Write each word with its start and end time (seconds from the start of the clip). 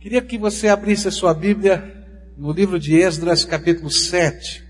Queria 0.00 0.22
que 0.22 0.38
você 0.38 0.66
abrisse 0.66 1.08
a 1.08 1.10
sua 1.10 1.34
Bíblia 1.34 1.94
no 2.34 2.52
livro 2.52 2.80
de 2.80 2.96
Esdras, 2.96 3.44
capítulo 3.44 3.90
7. 3.90 4.64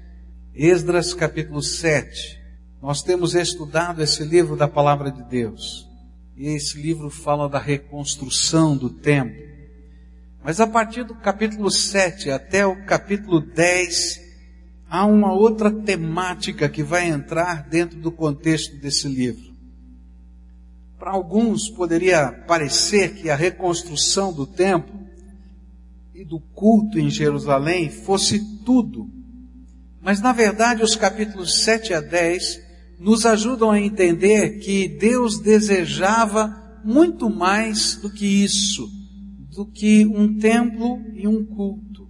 Esdras, 0.53 1.15
capítulo 1.15 1.63
7. 1.63 2.37
Nós 2.83 3.01
temos 3.01 3.37
estudado 3.37 4.03
esse 4.03 4.25
livro 4.25 4.57
da 4.57 4.67
palavra 4.67 5.09
de 5.09 5.23
Deus. 5.23 5.89
E 6.37 6.49
esse 6.49 6.83
livro 6.83 7.09
fala 7.11 7.49
da 7.49 7.61
reconstrução 7.61 8.77
do 8.77 8.91
templo. 8.91 9.41
Mas 10.43 10.59
a 10.59 10.67
partir 10.67 11.05
do 11.05 11.15
capítulo 11.15 11.71
7 11.71 12.29
até 12.33 12.67
o 12.67 12.85
capítulo 12.85 13.41
10, 13.41 14.21
há 14.91 15.07
uma 15.07 15.33
outra 15.33 15.71
temática 15.71 16.69
que 16.69 16.83
vai 16.83 17.07
entrar 17.07 17.69
dentro 17.69 18.01
do 18.01 18.11
contexto 18.11 18.75
desse 18.79 19.07
livro. 19.07 19.55
Para 20.99 21.13
alguns 21.13 21.69
poderia 21.69 22.33
parecer 22.49 23.15
que 23.15 23.31
a 23.31 23.37
reconstrução 23.37 24.33
do 24.33 24.45
templo 24.45 25.00
e 26.21 26.25
do 26.27 26.39
culto 26.39 26.99
em 26.99 27.09
Jerusalém 27.09 27.89
fosse 27.89 28.39
tudo. 28.63 29.11
Mas 30.03 30.21
na 30.21 30.35
verdade 30.35 30.83
os 30.83 30.95
capítulos 30.95 31.63
7 31.65 31.95
a 31.95 32.01
10 32.03 32.61
nos 32.99 33.25
ajudam 33.25 33.71
a 33.71 33.81
entender 33.81 34.59
que 34.59 34.87
Deus 34.87 35.41
desejava 35.41 36.79
muito 36.85 37.31
mais 37.31 37.97
do 37.97 38.11
que 38.11 38.27
isso, 38.27 38.87
do 39.49 39.65
que 39.65 40.05
um 40.05 40.37
templo 40.37 41.01
e 41.15 41.27
um 41.27 41.43
culto. 41.43 42.07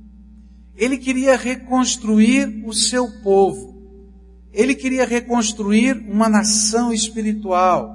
Ele 0.74 0.98
queria 0.98 1.36
reconstruir 1.36 2.64
o 2.66 2.72
seu 2.72 3.08
povo. 3.22 3.80
Ele 4.52 4.74
queria 4.74 5.04
reconstruir 5.04 5.96
uma 6.08 6.28
nação 6.28 6.92
espiritual. 6.92 7.94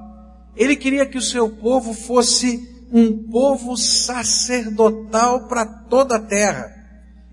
Ele 0.56 0.78
queria 0.78 1.06
que 1.06 1.18
o 1.18 1.22
seu 1.22 1.50
povo 1.50 1.94
fosse 1.94 2.75
um 2.98 3.30
povo 3.30 3.76
sacerdotal 3.76 5.50
para 5.50 5.66
toda 5.66 6.16
a 6.16 6.20
terra. 6.20 6.74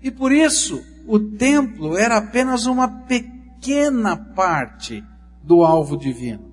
E 0.01 0.11
por 0.11 0.29
isso, 0.33 0.83
o 1.07 1.17
templo 1.17 1.95
era 1.95 2.17
apenas 2.17 2.65
uma 2.65 3.05
pequena 3.05 4.17
parte 4.17 5.01
do 5.41 5.63
alvo 5.63 5.97
divino. 5.97 6.51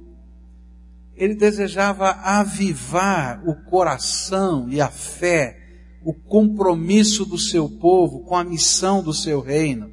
Ele 1.16 1.34
desejava 1.34 2.10
avivar 2.22 3.42
o 3.44 3.56
coração 3.68 4.68
e 4.70 4.80
a 4.80 4.88
fé, 4.88 5.58
o 6.04 6.14
compromisso 6.14 7.24
do 7.24 7.36
seu 7.36 7.68
povo 7.68 8.20
com 8.20 8.36
a 8.36 8.44
missão 8.44 9.02
do 9.02 9.12
seu 9.12 9.40
reino. 9.40 9.90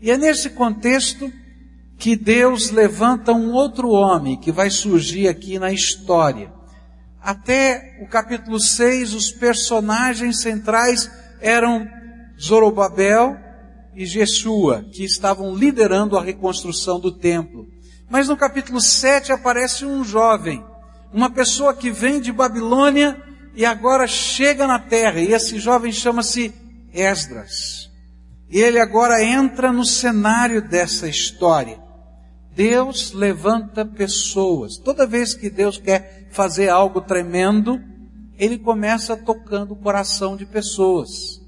E 0.00 0.10
é 0.10 0.16
nesse 0.16 0.48
contexto 0.48 1.30
que 1.98 2.16
Deus 2.16 2.70
levanta 2.70 3.32
um 3.32 3.52
outro 3.52 3.90
homem 3.90 4.40
que 4.40 4.50
vai 4.50 4.70
surgir 4.70 5.28
aqui 5.28 5.58
na 5.58 5.70
história. 5.70 6.56
Até 7.26 7.98
o 8.00 8.06
capítulo 8.06 8.60
6, 8.60 9.12
os 9.12 9.32
personagens 9.32 10.42
centrais 10.42 11.10
eram 11.40 11.84
Zorobabel 12.40 13.36
e 13.96 14.06
Jesua, 14.06 14.84
que 14.92 15.04
estavam 15.04 15.52
liderando 15.52 16.16
a 16.16 16.22
reconstrução 16.22 17.00
do 17.00 17.10
templo. 17.10 17.66
Mas 18.08 18.28
no 18.28 18.36
capítulo 18.36 18.80
7 18.80 19.32
aparece 19.32 19.84
um 19.84 20.04
jovem, 20.04 20.64
uma 21.12 21.28
pessoa 21.28 21.74
que 21.74 21.90
vem 21.90 22.20
de 22.20 22.30
Babilônia 22.30 23.20
e 23.56 23.64
agora 23.64 24.06
chega 24.06 24.64
na 24.64 24.78
terra, 24.78 25.18
e 25.18 25.32
esse 25.32 25.58
jovem 25.58 25.90
chama-se 25.90 26.54
Esdras. 26.94 27.90
E 28.48 28.60
ele 28.60 28.78
agora 28.78 29.20
entra 29.20 29.72
no 29.72 29.84
cenário 29.84 30.62
dessa 30.62 31.08
história. 31.08 31.76
Deus 32.54 33.12
levanta 33.12 33.84
pessoas. 33.84 34.78
Toda 34.78 35.08
vez 35.08 35.34
que 35.34 35.50
Deus 35.50 35.76
quer 35.76 36.15
fazer 36.36 36.68
algo 36.68 37.00
tremendo, 37.00 37.80
ele 38.38 38.58
começa 38.58 39.16
tocando 39.16 39.72
o 39.72 39.76
coração 39.76 40.36
de 40.36 40.44
pessoas. 40.44 41.40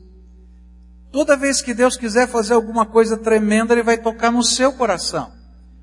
Toda 1.12 1.36
vez 1.36 1.60
que 1.60 1.74
Deus 1.74 1.94
quiser 1.94 2.26
fazer 2.26 2.54
alguma 2.54 2.86
coisa 2.86 3.18
tremenda, 3.18 3.74
ele 3.74 3.82
vai 3.82 3.98
tocar 3.98 4.32
no 4.32 4.42
seu 4.42 4.72
coração. 4.72 5.30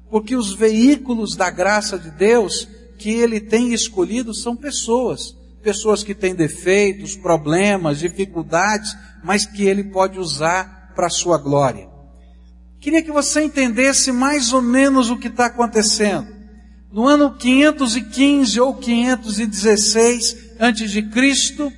Porque 0.09 0.35
os 0.35 0.53
veículos 0.53 1.35
da 1.35 1.51
graça 1.51 1.99
de 1.99 2.09
Deus 2.09 2.67
que 2.97 3.11
ele 3.11 3.39
tem 3.39 3.73
escolhido 3.73 4.33
são 4.33 4.55
pessoas. 4.55 5.35
Pessoas 5.61 6.03
que 6.03 6.15
têm 6.15 6.33
defeitos, 6.33 7.15
problemas, 7.15 7.99
dificuldades, 7.99 8.95
mas 9.23 9.45
que 9.45 9.65
ele 9.65 9.83
pode 9.83 10.19
usar 10.19 10.93
para 10.95 11.07
a 11.07 11.11
sua 11.11 11.37
glória. 11.37 11.87
Queria 12.79 13.03
que 13.03 13.11
você 13.11 13.43
entendesse 13.43 14.11
mais 14.11 14.51
ou 14.51 14.63
menos 14.63 15.11
o 15.11 15.17
que 15.17 15.27
está 15.27 15.45
acontecendo. 15.45 16.34
No 16.95 17.09
ano 17.09 17.35
515 17.35 18.57
ou 18.61 18.73
516 18.73 20.53
antes 20.57 20.89
de 20.89 21.01
Cristo, 21.01 21.69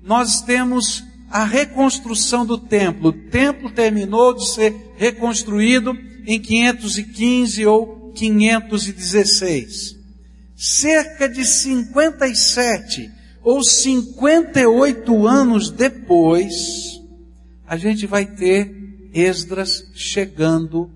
nós 0.00 0.42
temos 0.42 1.02
a 1.28 1.44
reconstrução 1.44 2.46
do 2.46 2.56
templo. 2.56 3.08
O 3.08 3.12
templo 3.12 3.68
terminou 3.68 4.32
de 4.32 4.48
ser 4.48 4.92
reconstruído 4.96 5.98
em 6.24 6.38
515 6.38 7.66
ou 7.66 8.12
516. 8.14 9.96
Cerca 10.54 11.28
de 11.28 11.44
57 11.44 13.10
ou 13.42 13.64
58 13.64 15.26
anos 15.26 15.68
depois, 15.68 17.02
a 17.66 17.76
gente 17.76 18.06
vai 18.06 18.24
ter 18.24 18.72
Esdras 19.12 19.90
chegando 19.96 20.88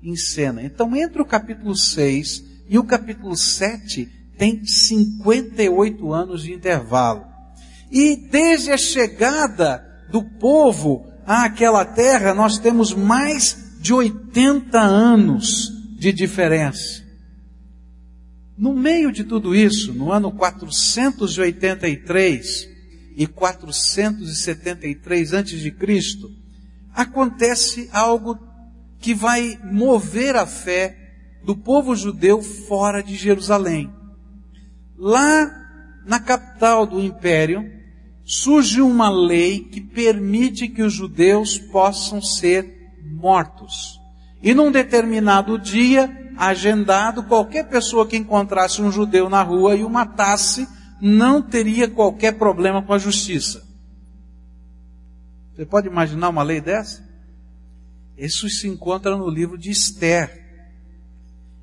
em 0.00 0.14
cena. 0.14 0.62
Então, 0.62 0.94
entre 0.94 1.20
o 1.20 1.26
capítulo 1.26 1.74
6 1.74 2.49
e 2.70 2.78
o 2.78 2.84
capítulo 2.84 3.36
7, 3.36 4.08
tem 4.38 4.64
58 4.64 6.12
anos 6.12 6.44
de 6.44 6.52
intervalo. 6.52 7.26
E 7.90 8.14
desde 8.14 8.70
a 8.70 8.78
chegada 8.78 9.84
do 10.08 10.22
povo 10.22 11.04
àquela 11.26 11.84
terra, 11.84 12.32
nós 12.32 12.60
temos 12.60 12.94
mais 12.94 13.74
de 13.80 13.92
80 13.92 14.78
anos 14.78 15.72
de 15.98 16.12
diferença. 16.12 17.02
No 18.56 18.72
meio 18.72 19.10
de 19.10 19.24
tudo 19.24 19.52
isso, 19.52 19.92
no 19.92 20.12
ano 20.12 20.30
483 20.30 22.68
e 23.16 23.26
473 23.26 25.32
antes 25.32 25.58
de 25.58 25.72
Cristo, 25.72 26.30
acontece 26.94 27.88
algo 27.90 28.38
que 29.00 29.12
vai 29.12 29.58
mover 29.64 30.36
a 30.36 30.46
fé 30.46 30.99
do 31.50 31.56
povo 31.56 31.96
judeu 31.96 32.40
fora 32.40 33.02
de 33.02 33.16
Jerusalém. 33.16 33.92
Lá 34.96 35.50
na 36.06 36.20
capital 36.20 36.86
do 36.86 37.00
império, 37.00 37.68
surge 38.24 38.80
uma 38.80 39.10
lei 39.10 39.58
que 39.58 39.80
permite 39.80 40.68
que 40.68 40.80
os 40.80 40.92
judeus 40.92 41.58
possam 41.58 42.22
ser 42.22 42.92
mortos. 43.02 44.00
E 44.40 44.54
num 44.54 44.70
determinado 44.70 45.58
dia, 45.58 46.30
agendado, 46.36 47.24
qualquer 47.24 47.68
pessoa 47.68 48.06
que 48.06 48.16
encontrasse 48.16 48.80
um 48.80 48.92
judeu 48.92 49.28
na 49.28 49.42
rua 49.42 49.74
e 49.74 49.82
o 49.82 49.90
matasse, 49.90 50.68
não 51.00 51.42
teria 51.42 51.88
qualquer 51.88 52.38
problema 52.38 52.80
com 52.80 52.92
a 52.92 52.98
justiça. 52.98 53.66
Você 55.56 55.66
pode 55.66 55.88
imaginar 55.88 56.28
uma 56.28 56.44
lei 56.44 56.60
dessa? 56.60 57.04
Isso 58.16 58.48
se 58.48 58.68
encontra 58.68 59.16
no 59.16 59.28
livro 59.28 59.58
de 59.58 59.72
Esther. 59.72 60.39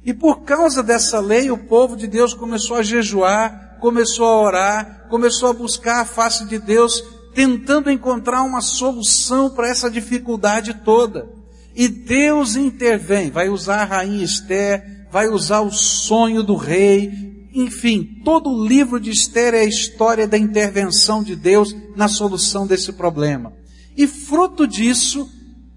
E 0.07 0.13
por 0.13 0.43
causa 0.43 0.81
dessa 0.81 1.19
lei, 1.19 1.51
o 1.51 1.57
povo 1.57 1.97
de 1.97 2.07
Deus 2.07 2.33
começou 2.33 2.77
a 2.77 2.81
jejuar, 2.81 3.75
começou 3.81 4.25
a 4.25 4.41
orar, 4.41 5.07
começou 5.09 5.49
a 5.49 5.53
buscar 5.53 5.99
a 5.99 6.05
face 6.05 6.45
de 6.45 6.57
Deus, 6.57 7.03
tentando 7.35 7.91
encontrar 7.91 8.43
uma 8.43 8.61
solução 8.61 9.49
para 9.49 9.67
essa 9.67 9.91
dificuldade 9.91 10.75
toda. 10.75 11.27
E 11.75 11.89
Deus 11.89 12.55
intervém, 12.55 13.29
vai 13.29 13.49
usar 13.49 13.81
a 13.81 13.83
rainha 13.83 14.23
Esther, 14.23 15.07
vai 15.11 15.27
usar 15.27 15.59
o 15.59 15.71
sonho 15.71 16.41
do 16.41 16.55
rei, 16.55 17.49
enfim, 17.53 18.21
todo 18.23 18.49
o 18.49 18.65
livro 18.65 19.01
de 19.01 19.11
Esther 19.11 19.53
é 19.53 19.59
a 19.59 19.65
história 19.65 20.25
da 20.25 20.37
intervenção 20.37 21.21
de 21.21 21.35
Deus 21.35 21.75
na 21.97 22.07
solução 22.07 22.65
desse 22.65 22.93
problema. 22.93 23.51
E 23.97 24.07
fruto 24.07 24.65
disso, 24.65 25.29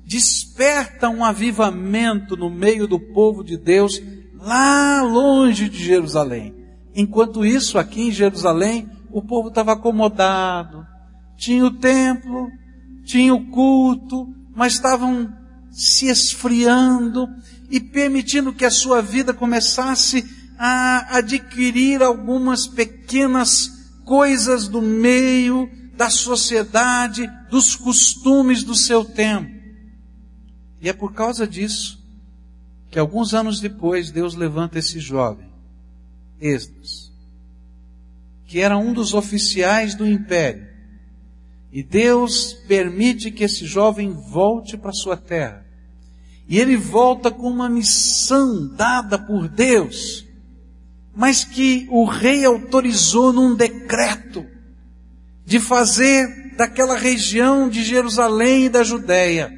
desperta 0.06 1.08
um 1.08 1.24
avivamento 1.24 2.36
no 2.36 2.48
meio 2.48 2.86
do 2.86 3.00
povo 3.00 3.42
de 3.42 3.56
Deus, 3.56 4.00
lá 4.40 5.02
longe 5.02 5.68
de 5.68 5.82
Jerusalém. 5.82 6.54
Enquanto 6.94 7.44
isso, 7.44 7.78
aqui 7.78 8.02
em 8.02 8.12
Jerusalém, 8.12 8.88
o 9.10 9.22
povo 9.22 9.48
estava 9.48 9.72
acomodado, 9.72 10.86
tinha 11.36 11.64
o 11.64 11.70
templo, 11.70 12.48
tinha 13.04 13.34
o 13.34 13.46
culto, 13.50 14.26
mas 14.54 14.74
estavam 14.74 15.32
se 15.70 16.06
esfriando 16.06 17.28
e 17.70 17.80
permitindo 17.80 18.52
que 18.52 18.64
a 18.64 18.70
sua 18.70 19.00
vida 19.00 19.32
começasse 19.32 20.24
a 20.58 21.16
adquirir 21.18 22.02
algumas 22.02 22.66
pequenas 22.66 23.70
coisas 24.04 24.68
do 24.68 24.82
meio, 24.82 25.70
da 25.96 26.10
sociedade, 26.10 27.30
dos 27.50 27.76
costumes 27.76 28.64
do 28.64 28.74
seu 28.74 29.04
tempo. 29.04 29.48
E 30.80 30.88
é 30.88 30.92
por 30.92 31.12
causa 31.12 31.46
disso 31.46 31.99
que 32.90 32.98
alguns 32.98 33.32
anos 33.34 33.60
depois 33.60 34.10
Deus 34.10 34.34
levanta 34.34 34.78
esse 34.78 34.98
jovem, 34.98 35.48
Esdras, 36.40 37.12
que 38.46 38.60
era 38.60 38.76
um 38.76 38.92
dos 38.92 39.14
oficiais 39.14 39.94
do 39.94 40.06
império, 40.06 40.68
E 41.72 41.84
Deus 41.84 42.52
permite 42.66 43.30
que 43.30 43.44
esse 43.44 43.64
jovem 43.64 44.10
volte 44.10 44.76
para 44.76 44.92
sua 44.92 45.16
terra. 45.16 45.64
E 46.48 46.58
ele 46.58 46.76
volta 46.76 47.30
com 47.30 47.48
uma 47.48 47.68
missão 47.68 48.66
dada 48.74 49.16
por 49.16 49.46
Deus, 49.46 50.26
mas 51.14 51.44
que 51.44 51.86
o 51.88 52.04
rei 52.04 52.44
autorizou 52.44 53.32
num 53.32 53.54
decreto 53.54 54.44
de 55.46 55.60
fazer 55.60 56.56
daquela 56.56 56.96
região 56.96 57.68
de 57.68 57.84
Jerusalém 57.84 58.64
e 58.64 58.68
da 58.68 58.82
Judéia 58.82 59.56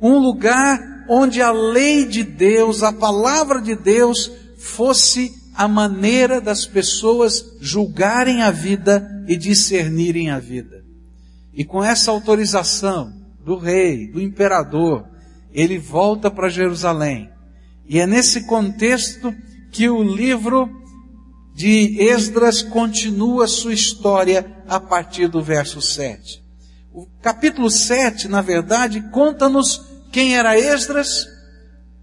um 0.00 0.18
lugar 0.18 0.91
onde 1.08 1.40
a 1.40 1.50
lei 1.50 2.04
de 2.04 2.22
Deus, 2.22 2.82
a 2.82 2.92
palavra 2.92 3.60
de 3.60 3.74
Deus, 3.74 4.30
fosse 4.58 5.32
a 5.54 5.68
maneira 5.68 6.40
das 6.40 6.64
pessoas 6.64 7.56
julgarem 7.60 8.42
a 8.42 8.50
vida 8.50 9.24
e 9.26 9.36
discernirem 9.36 10.30
a 10.30 10.38
vida. 10.38 10.82
E 11.52 11.64
com 11.64 11.84
essa 11.84 12.10
autorização 12.10 13.12
do 13.44 13.56
rei, 13.56 14.06
do 14.06 14.20
imperador, 14.20 15.04
ele 15.52 15.78
volta 15.78 16.30
para 16.30 16.48
Jerusalém. 16.48 17.30
E 17.86 17.98
é 17.98 18.06
nesse 18.06 18.46
contexto 18.46 19.34
que 19.70 19.88
o 19.88 20.02
livro 20.02 20.70
de 21.54 22.00
Esdras 22.00 22.62
continua 22.62 23.46
sua 23.46 23.74
história 23.74 24.46
a 24.66 24.80
partir 24.80 25.28
do 25.28 25.42
verso 25.42 25.82
7. 25.82 26.42
O 26.92 27.06
capítulo 27.20 27.70
7, 27.70 28.28
na 28.28 28.40
verdade, 28.40 29.00
conta-nos 29.10 29.91
quem 30.12 30.36
era 30.36 30.58
Esdras, 30.58 31.26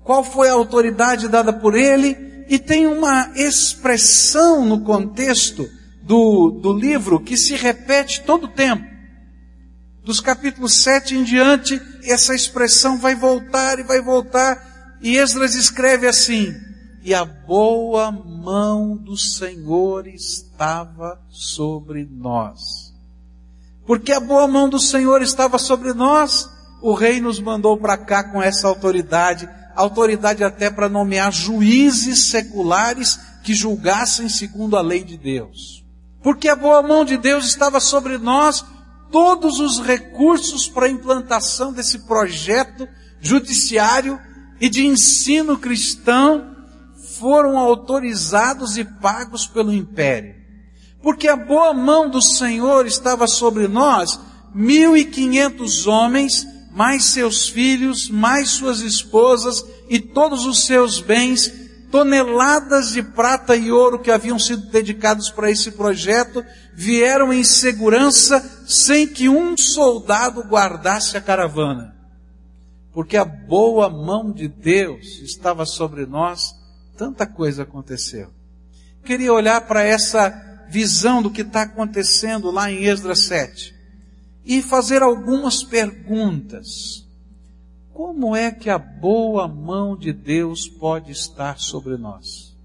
qual 0.03 0.23
foi 0.23 0.49
a 0.49 0.53
autoridade 0.53 1.27
dada 1.27 1.53
por 1.53 1.75
ele 1.75 2.45
e 2.49 2.57
tem 2.57 2.87
uma 2.87 3.31
expressão 3.35 4.65
no 4.65 4.81
contexto 4.81 5.69
do, 6.01 6.49
do 6.49 6.73
livro 6.73 7.19
que 7.19 7.37
se 7.37 7.55
repete 7.55 8.23
todo 8.23 8.45
o 8.45 8.51
tempo. 8.51 8.83
Dos 10.03 10.19
capítulos 10.19 10.81
7 10.81 11.15
em 11.15 11.23
diante, 11.23 11.79
essa 12.03 12.33
expressão 12.33 12.97
vai 12.97 13.13
voltar 13.13 13.77
e 13.77 13.83
vai 13.83 14.01
voltar, 14.01 14.97
e 14.99 15.15
Esdras 15.15 15.53
escreve 15.53 16.07
assim: 16.07 16.51
E 17.03 17.13
a 17.13 17.23
boa 17.23 18.11
mão 18.11 18.97
do 18.97 19.15
Senhor 19.15 20.07
estava 20.07 21.21
sobre 21.29 22.07
nós. 22.09 22.91
Porque 23.85 24.11
a 24.11 24.19
boa 24.19 24.47
mão 24.47 24.67
do 24.67 24.79
Senhor 24.79 25.21
estava 25.21 25.59
sobre 25.59 25.93
nós, 25.93 26.49
o 26.81 26.93
rei 26.93 27.19
nos 27.19 27.39
mandou 27.39 27.77
para 27.77 27.97
cá 27.97 28.23
com 28.23 28.41
essa 28.41 28.67
autoridade 28.67 29.49
autoridade 29.81 30.43
até 30.43 30.69
para 30.69 30.89
nomear 30.89 31.31
juízes 31.31 32.25
seculares 32.25 33.19
que 33.43 33.53
julgassem 33.53 34.27
segundo 34.27 34.75
a 34.75 34.81
lei 34.81 35.03
de 35.03 35.17
Deus. 35.17 35.85
Porque 36.21 36.49
a 36.49 36.55
boa 36.55 36.83
mão 36.83 37.05
de 37.05 37.17
Deus 37.17 37.45
estava 37.45 37.79
sobre 37.79 38.17
nós, 38.17 38.63
todos 39.11 39.59
os 39.59 39.79
recursos 39.79 40.67
para 40.67 40.85
a 40.85 40.89
implantação 40.89 41.71
desse 41.71 41.99
projeto 41.99 42.87
judiciário 43.21 44.19
e 44.59 44.69
de 44.69 44.85
ensino 44.85 45.57
cristão 45.57 46.57
foram 47.17 47.57
autorizados 47.57 48.77
e 48.77 48.83
pagos 48.83 49.47
pelo 49.47 49.73
império. 49.73 50.35
Porque 51.01 51.29
a 51.29 51.37
boa 51.37 51.73
mão 51.73 52.09
do 52.09 52.21
Senhor 52.21 52.85
estava 52.85 53.25
sobre 53.25 53.69
nós, 53.69 54.19
mil 54.53 54.97
e 54.97 55.05
quinhentos 55.05 55.87
homens 55.87 56.45
mais 56.71 57.05
seus 57.05 57.49
filhos, 57.49 58.09
mais 58.09 58.49
suas 58.49 58.81
esposas 58.81 59.63
e 59.89 59.99
todos 59.99 60.45
os 60.45 60.65
seus 60.65 60.99
bens, 60.99 61.51
toneladas 61.91 62.91
de 62.91 63.01
prata 63.01 63.55
e 63.55 63.71
ouro 63.71 63.99
que 63.99 64.11
haviam 64.11 64.37
sido 64.37 64.67
dedicados 64.67 65.29
para 65.29 65.49
esse 65.49 65.71
projeto, 65.71 66.45
vieram 66.75 67.33
em 67.33 67.43
segurança 67.43 68.63
sem 68.67 69.07
que 69.07 69.27
um 69.27 69.57
soldado 69.57 70.41
guardasse 70.43 71.17
a 71.17 71.21
caravana. 71.21 71.95
Porque 72.93 73.17
a 73.17 73.25
boa 73.25 73.89
mão 73.89 74.31
de 74.31 74.47
Deus 74.47 75.19
estava 75.23 75.65
sobre 75.65 76.05
nós, 76.05 76.53
tanta 76.95 77.25
coisa 77.25 77.63
aconteceu. 77.63 78.29
Queria 79.03 79.33
olhar 79.33 79.61
para 79.61 79.83
essa 79.83 80.31
visão 80.69 81.21
do 81.21 81.31
que 81.31 81.41
está 81.41 81.63
acontecendo 81.63 82.51
lá 82.51 82.71
em 82.71 82.85
Esdras 82.85 83.25
7 83.25 83.78
e 84.49 84.63
fazer 84.63 85.03
algumas 85.03 85.63
perguntas. 85.63 87.07
Como 87.93 88.35
é 88.35 88.51
que 88.51 88.67
a 88.67 88.79
boa 88.79 89.47
mão 89.47 89.95
de 89.95 90.11
Deus 90.11 90.67
pode 90.67 91.11
estar 91.11 91.59
sobre 91.59 91.97
nós? 91.97 92.57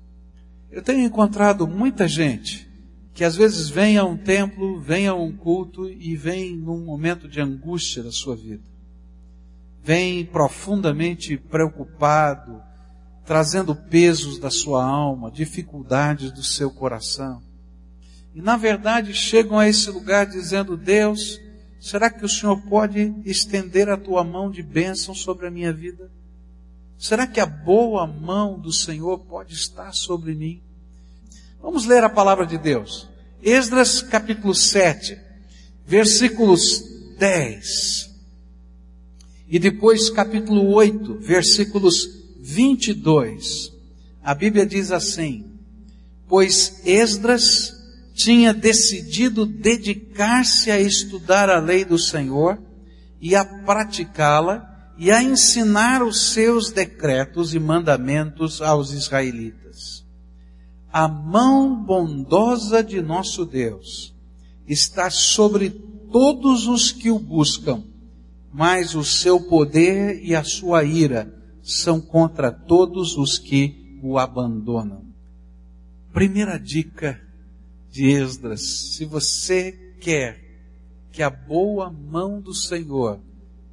Eu 0.70 0.82
tenho 0.82 1.04
encontrado 1.04 1.68
muita 1.68 2.08
gente 2.08 2.66
que 3.12 3.22
às 3.22 3.36
vezes 3.36 3.68
vem 3.68 3.98
a 3.98 4.04
um 4.04 4.16
templo, 4.16 4.80
vem 4.80 5.06
a 5.06 5.14
um 5.14 5.30
culto 5.30 5.86
e 5.90 6.16
vem 6.16 6.56
num 6.56 6.82
momento 6.82 7.28
de 7.28 7.38
angústia 7.38 8.02
da 8.02 8.10
sua 8.10 8.34
vida. 8.34 8.64
Vem 9.82 10.24
profundamente 10.24 11.36
preocupado, 11.36 12.62
trazendo 13.26 13.76
pesos 13.76 14.38
da 14.38 14.50
sua 14.50 14.82
alma, 14.82 15.30
dificuldades 15.30 16.32
do 16.32 16.42
seu 16.42 16.70
coração. 16.70 17.42
E 18.34 18.40
na 18.40 18.56
verdade 18.56 19.12
chegam 19.12 19.58
a 19.58 19.68
esse 19.68 19.90
lugar 19.90 20.24
dizendo: 20.24 20.78
Deus, 20.78 21.43
Será 21.84 22.08
que 22.08 22.24
o 22.24 22.28
Senhor 22.30 22.58
pode 22.62 23.14
estender 23.26 23.90
a 23.90 23.96
tua 23.98 24.24
mão 24.24 24.50
de 24.50 24.62
bênção 24.62 25.14
sobre 25.14 25.46
a 25.46 25.50
minha 25.50 25.70
vida? 25.70 26.10
Será 26.98 27.26
que 27.26 27.38
a 27.38 27.44
boa 27.44 28.06
mão 28.06 28.58
do 28.58 28.72
Senhor 28.72 29.18
pode 29.18 29.52
estar 29.52 29.92
sobre 29.92 30.34
mim? 30.34 30.62
Vamos 31.60 31.84
ler 31.84 32.02
a 32.02 32.08
palavra 32.08 32.46
de 32.46 32.56
Deus. 32.56 33.06
Esdras 33.42 34.00
capítulo 34.00 34.54
7, 34.54 35.18
versículos 35.84 36.82
10. 37.18 38.10
E 39.46 39.58
depois 39.58 40.08
capítulo 40.08 40.72
8, 40.72 41.18
versículos 41.18 42.08
22. 42.40 43.74
A 44.22 44.34
Bíblia 44.34 44.64
diz 44.64 44.90
assim: 44.90 45.44
Pois 46.26 46.80
Esdras 46.86 47.83
tinha 48.14 48.54
decidido 48.54 49.44
dedicar-se 49.44 50.70
a 50.70 50.80
estudar 50.80 51.50
a 51.50 51.58
lei 51.58 51.84
do 51.84 51.98
Senhor 51.98 52.62
e 53.20 53.34
a 53.34 53.44
praticá-la 53.44 54.70
e 54.96 55.10
a 55.10 55.20
ensinar 55.20 56.02
os 56.02 56.32
seus 56.32 56.70
decretos 56.70 57.52
e 57.54 57.58
mandamentos 57.58 58.62
aos 58.62 58.92
israelitas. 58.92 60.04
A 60.92 61.08
mão 61.08 61.74
bondosa 61.84 62.84
de 62.84 63.02
nosso 63.02 63.44
Deus 63.44 64.14
está 64.68 65.10
sobre 65.10 65.70
todos 65.70 66.68
os 66.68 66.92
que 66.92 67.10
o 67.10 67.18
buscam, 67.18 67.82
mas 68.52 68.94
o 68.94 69.02
seu 69.02 69.40
poder 69.40 70.24
e 70.24 70.36
a 70.36 70.44
sua 70.44 70.84
ira 70.84 71.34
são 71.60 72.00
contra 72.00 72.52
todos 72.52 73.16
os 73.16 73.38
que 73.38 73.98
o 74.00 74.16
abandonam. 74.16 75.02
Primeira 76.12 76.60
dica 76.60 77.23
de 77.94 78.10
Esdras, 78.10 78.60
se 78.96 79.04
você 79.04 79.70
quer 80.00 80.58
que 81.12 81.22
a 81.22 81.30
boa 81.30 81.92
mão 81.92 82.40
do 82.40 82.52
Senhor 82.52 83.20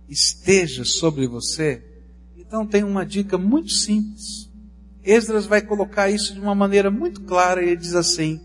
esteja 0.08 0.86
sobre 0.86 1.26
você, 1.26 1.84
então 2.38 2.68
tem 2.68 2.84
uma 2.84 3.04
dica 3.04 3.36
muito 3.36 3.72
simples. 3.72 4.48
Esdras 5.04 5.48
vai 5.48 5.60
colocar 5.60 6.12
isso 6.12 6.36
de 6.36 6.40
uma 6.40 6.54
maneira 6.54 6.92
muito 6.92 7.22
clara 7.22 7.64
e 7.64 7.70
ele 7.70 7.78
diz 7.78 7.96
assim: 7.96 8.40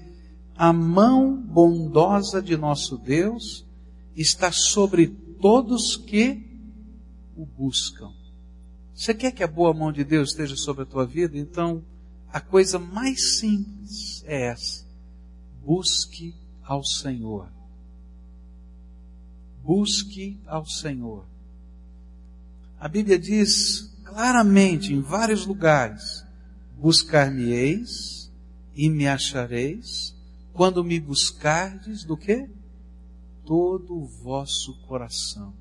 a 0.56 0.72
mão 0.72 1.36
bondosa 1.36 2.40
de 2.40 2.56
nosso 2.56 2.96
Deus 2.96 3.66
está 4.16 4.50
sobre 4.50 5.08
todos 5.08 5.94
que 5.94 6.42
o 7.36 7.44
buscam. 7.44 8.08
Você 8.94 9.12
quer 9.12 9.30
que 9.30 9.44
a 9.44 9.46
boa 9.46 9.74
mão 9.74 9.92
de 9.92 10.04
Deus 10.04 10.30
esteja 10.30 10.56
sobre 10.56 10.84
a 10.84 10.86
tua 10.86 11.04
vida? 11.04 11.36
Então, 11.36 11.84
a 12.32 12.40
coisa 12.40 12.78
mais 12.78 13.36
simples 13.36 14.24
é 14.24 14.46
essa 14.46 14.85
busque 15.66 16.32
ao 16.62 16.84
Senhor. 16.84 17.48
Busque 19.64 20.38
ao 20.46 20.64
Senhor. 20.64 21.26
A 22.78 22.86
Bíblia 22.86 23.18
diz 23.18 23.92
claramente 24.04 24.94
em 24.94 25.00
vários 25.00 25.44
lugares: 25.44 26.24
buscar-me-eis 26.78 28.30
e 28.76 28.88
me 28.88 29.08
achareis 29.08 30.14
quando 30.52 30.84
me 30.84 31.00
buscardes 31.00 32.04
do 32.04 32.16
que? 32.16 32.48
Todo 33.44 33.96
o 33.96 34.06
vosso 34.06 34.72
coração. 34.86 35.52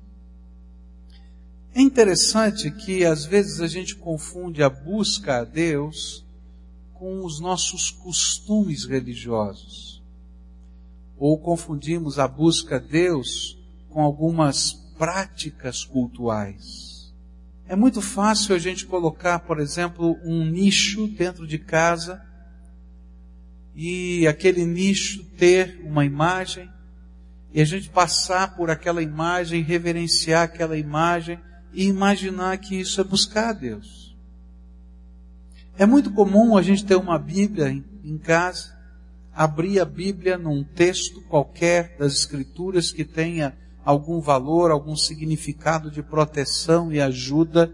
É 1.74 1.82
interessante 1.82 2.70
que 2.70 3.04
às 3.04 3.24
vezes 3.26 3.60
a 3.60 3.66
gente 3.66 3.96
confunde 3.96 4.62
a 4.62 4.70
busca 4.70 5.38
a 5.38 5.44
Deus 5.44 6.24
com 6.94 7.24
os 7.24 7.40
nossos 7.40 7.90
costumes 7.90 8.84
religiosos 8.84 9.85
ou 11.18 11.38
confundimos 11.38 12.18
a 12.18 12.28
busca 12.28 12.76
a 12.76 12.78
Deus 12.78 13.58
com 13.88 14.02
algumas 14.02 14.72
práticas 14.98 15.84
cultuais. 15.84 17.14
É 17.68 17.74
muito 17.74 18.00
fácil 18.00 18.54
a 18.54 18.58
gente 18.58 18.86
colocar, 18.86 19.40
por 19.40 19.58
exemplo, 19.58 20.18
um 20.24 20.44
nicho 20.44 21.08
dentro 21.08 21.46
de 21.46 21.58
casa 21.58 22.22
e 23.74 24.26
aquele 24.26 24.64
nicho 24.64 25.24
ter 25.36 25.80
uma 25.84 26.04
imagem 26.04 26.70
e 27.52 27.60
a 27.60 27.64
gente 27.64 27.88
passar 27.88 28.54
por 28.54 28.70
aquela 28.70 29.02
imagem, 29.02 29.62
reverenciar 29.62 30.42
aquela 30.42 30.76
imagem 30.76 31.40
e 31.72 31.84
imaginar 31.86 32.58
que 32.58 32.78
isso 32.78 33.00
é 33.00 33.04
buscar 33.04 33.48
a 33.48 33.52
Deus. 33.52 34.14
É 35.78 35.84
muito 35.84 36.10
comum 36.12 36.56
a 36.56 36.62
gente 36.62 36.84
ter 36.84 36.96
uma 36.96 37.18
Bíblia 37.18 37.70
em, 38.04 38.18
casa, 38.18 38.75
abrir 39.36 39.78
a 39.78 39.84
Bíblia 39.84 40.38
num 40.38 40.64
texto 40.64 41.20
qualquer 41.28 41.94
das 41.98 42.14
Escrituras 42.14 42.90
que 42.90 43.04
tenha 43.04 43.54
algum 43.84 44.18
valor, 44.18 44.70
algum 44.70 44.96
significado 44.96 45.90
de 45.90 46.02
proteção 46.02 46.90
e 46.90 46.98
ajuda, 46.98 47.70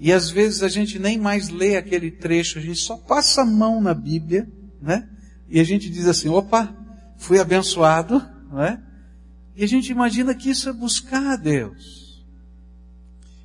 e 0.00 0.12
às 0.12 0.28
vezes 0.28 0.62
a 0.62 0.68
gente 0.68 0.98
nem 0.98 1.16
mais 1.16 1.48
lê 1.48 1.76
aquele 1.76 2.10
trecho, 2.10 2.58
a 2.58 2.62
gente 2.62 2.80
só 2.80 2.96
passa 2.96 3.42
a 3.42 3.46
mão 3.46 3.80
na 3.80 3.94
Bíblia, 3.94 4.48
né? 4.82 5.08
E 5.48 5.60
a 5.60 5.64
gente 5.64 5.88
diz 5.88 6.06
assim, 6.06 6.28
opa, 6.28 6.76
fui 7.16 7.38
abençoado, 7.38 8.20
não 8.50 8.62
é? 8.62 8.82
E 9.56 9.64
a 9.64 9.68
gente 9.68 9.90
imagina 9.90 10.34
que 10.34 10.50
isso 10.50 10.68
é 10.68 10.72
buscar 10.72 11.32
a 11.32 11.36
Deus. 11.36 12.24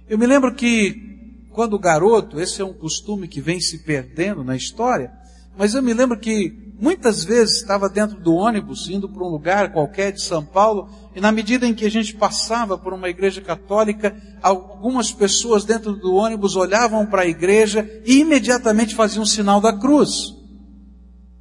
Eu 0.09 0.17
me 0.17 0.27
lembro 0.27 0.53
que 0.53 1.45
quando 1.51 1.77
garoto, 1.79 2.39
esse 2.39 2.61
é 2.61 2.65
um 2.65 2.73
costume 2.73 3.27
que 3.27 3.39
vem 3.39 3.59
se 3.59 3.79
perdendo 3.79 4.43
na 4.43 4.55
história, 4.55 5.11
mas 5.57 5.75
eu 5.75 5.83
me 5.83 5.93
lembro 5.93 6.19
que 6.19 6.72
muitas 6.83 7.23
vezes 7.23 7.61
estava 7.61 7.87
dentro 7.87 8.19
do 8.19 8.33
ônibus, 8.33 8.89
indo 8.89 9.07
para 9.07 9.23
um 9.23 9.29
lugar 9.29 9.71
qualquer 9.71 10.11
de 10.11 10.21
São 10.21 10.43
Paulo, 10.43 10.89
e 11.15 11.21
na 11.21 11.31
medida 11.31 11.65
em 11.65 11.73
que 11.73 11.85
a 11.85 11.89
gente 11.89 12.13
passava 12.13 12.77
por 12.77 12.91
uma 12.91 13.07
igreja 13.07 13.39
católica, 13.39 14.13
algumas 14.41 15.09
pessoas 15.09 15.63
dentro 15.63 15.95
do 15.95 16.13
ônibus 16.15 16.57
olhavam 16.57 17.05
para 17.05 17.21
a 17.21 17.25
igreja 17.25 17.89
e 18.05 18.19
imediatamente 18.19 18.95
faziam 18.95 19.23
o 19.23 19.25
sinal 19.25 19.61
da 19.61 19.71
cruz. 19.71 20.35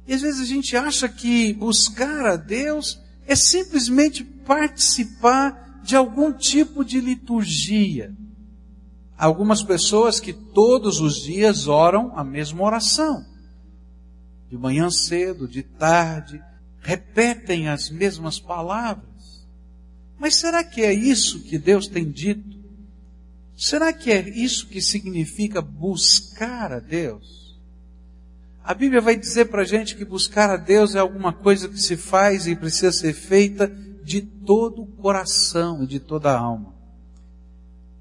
E 0.07 0.13
às 0.13 0.21
vezes 0.21 0.39
a 0.39 0.45
gente 0.45 0.77
acha 0.77 1.09
que 1.09 1.51
buscar 1.55 2.25
a 2.25 2.37
Deus 2.37 2.97
é 3.27 3.35
simplesmente 3.35 4.23
participar 4.23 5.81
de 5.83 5.97
algum 5.97 6.31
tipo 6.31 6.85
de 6.85 7.01
liturgia. 7.01 8.13
Algumas 9.17 9.61
pessoas 9.61 10.21
que 10.21 10.31
todos 10.31 11.01
os 11.01 11.21
dias 11.21 11.67
oram 11.67 12.13
a 12.15 12.23
mesma 12.23 12.63
oração. 12.63 13.32
De 14.53 14.59
manhã 14.59 14.91
cedo, 14.91 15.47
de 15.47 15.63
tarde, 15.63 16.39
repetem 16.79 17.69
as 17.69 17.89
mesmas 17.89 18.39
palavras. 18.39 19.43
Mas 20.19 20.35
será 20.35 20.63
que 20.63 20.83
é 20.83 20.93
isso 20.93 21.41
que 21.41 21.57
Deus 21.57 21.87
tem 21.87 22.07
dito? 22.07 22.55
Será 23.57 23.91
que 23.91 24.11
é 24.11 24.29
isso 24.29 24.67
que 24.67 24.79
significa 24.79 25.59
buscar 25.59 26.71
a 26.71 26.77
Deus? 26.77 27.57
A 28.63 28.75
Bíblia 28.75 29.01
vai 29.01 29.15
dizer 29.15 29.45
para 29.45 29.63
a 29.63 29.65
gente 29.65 29.95
que 29.95 30.05
buscar 30.05 30.51
a 30.51 30.57
Deus 30.57 30.93
é 30.93 30.99
alguma 30.99 31.33
coisa 31.33 31.67
que 31.67 31.81
se 31.81 31.97
faz 31.97 32.45
e 32.45 32.55
precisa 32.55 32.91
ser 32.91 33.13
feita 33.13 33.75
de 34.03 34.21
todo 34.21 34.83
o 34.83 34.87
coração 34.87 35.83
e 35.83 35.87
de 35.87 35.99
toda 35.99 36.29
a 36.31 36.37
alma. 36.37 36.75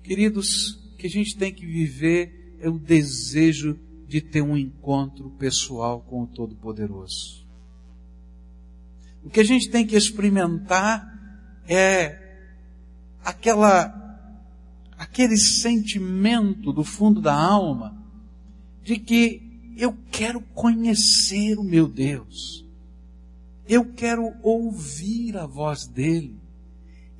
Queridos, 0.03 0.75
o 0.93 0.97
que 0.99 1.07
a 1.07 1.11
gente 1.11 1.35
tem 1.35 1.51
que 1.51 1.65
viver 1.65 2.59
é 2.61 2.69
o 2.69 2.79
desejo 2.79 3.79
de 4.13 4.21
ter 4.21 4.43
um 4.43 4.59
encontro 4.59 5.31
pessoal 5.39 6.03
com 6.03 6.25
o 6.25 6.27
Todo-Poderoso. 6.27 7.47
O 9.25 9.31
que 9.31 9.41
a 9.41 9.45
gente 9.45 9.71
tem 9.71 9.87
que 9.87 9.97
experimentar 9.97 11.03
é 11.67 12.45
aquela, 13.25 13.91
aquele 14.99 15.39
sentimento 15.39 16.75
do 16.75 16.85
fundo 16.85 17.23
da 17.23 17.35
alma 17.35 17.97
de 18.83 18.99
que 18.99 19.73
eu 19.79 19.97
quero 20.11 20.43
conhecer 20.43 21.59
o 21.59 21.65
meu 21.65 21.89
Deus. 21.89 22.67
Eu 23.67 23.95
quero 23.95 24.31
ouvir 24.43 25.39
a 25.39 25.47
voz 25.47 25.87
dele. 25.87 26.37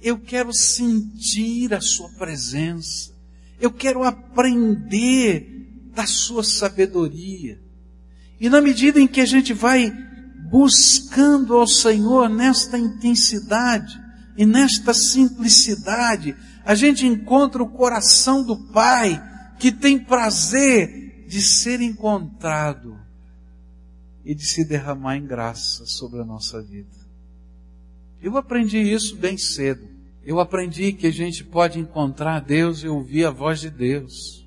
Eu 0.03 0.19
quero 0.19 0.53
sentir 0.53 1.73
a 1.73 1.81
sua 1.81 2.11
presença. 2.11 3.15
Eu 3.59 3.73
quero 3.73 4.05
aprender 4.05 5.52
da 5.95 6.07
sua 6.07 6.43
sabedoria. 6.43 7.61
E 8.41 8.49
na 8.49 8.61
medida 8.61 9.01
em 9.01 9.07
que 9.07 9.21
a 9.21 9.27
gente 9.27 9.53
vai 9.53 9.93
buscando 10.51 11.55
ao 11.55 11.67
Senhor 11.67 12.29
nesta 12.29 12.77
intensidade 12.77 14.01
e 14.37 14.45
nesta 14.45 14.93
simplicidade, 14.93 16.35
a 16.65 16.75
gente 16.75 17.07
encontra 17.07 17.63
o 17.63 17.69
coração 17.69 18.45
do 18.45 18.57
Pai 18.73 19.23
que 19.59 19.71
tem 19.71 19.99
prazer 19.99 21.27
de 21.29 21.41
ser 21.41 21.81
encontrado 21.81 22.99
e 24.25 24.35
de 24.35 24.45
se 24.45 24.65
derramar 24.65 25.17
em 25.17 25.27
graça 25.27 25.87
sobre 25.87 26.21
a 26.21 26.25
nossa 26.25 26.63
vida. 26.63 27.03
Eu 28.21 28.37
aprendi 28.37 28.79
isso 28.79 29.17
bem 29.17 29.37
cedo. 29.37 29.89
Eu 30.25 30.39
aprendi 30.39 30.93
que 30.93 31.07
a 31.07 31.11
gente 31.11 31.43
pode 31.43 31.79
encontrar 31.79 32.41
Deus 32.41 32.85
e 32.85 32.89
ouvir 32.89 33.25
a 33.25 33.31
voz 33.31 33.61
de 33.61 33.71
Deus. 33.71 34.42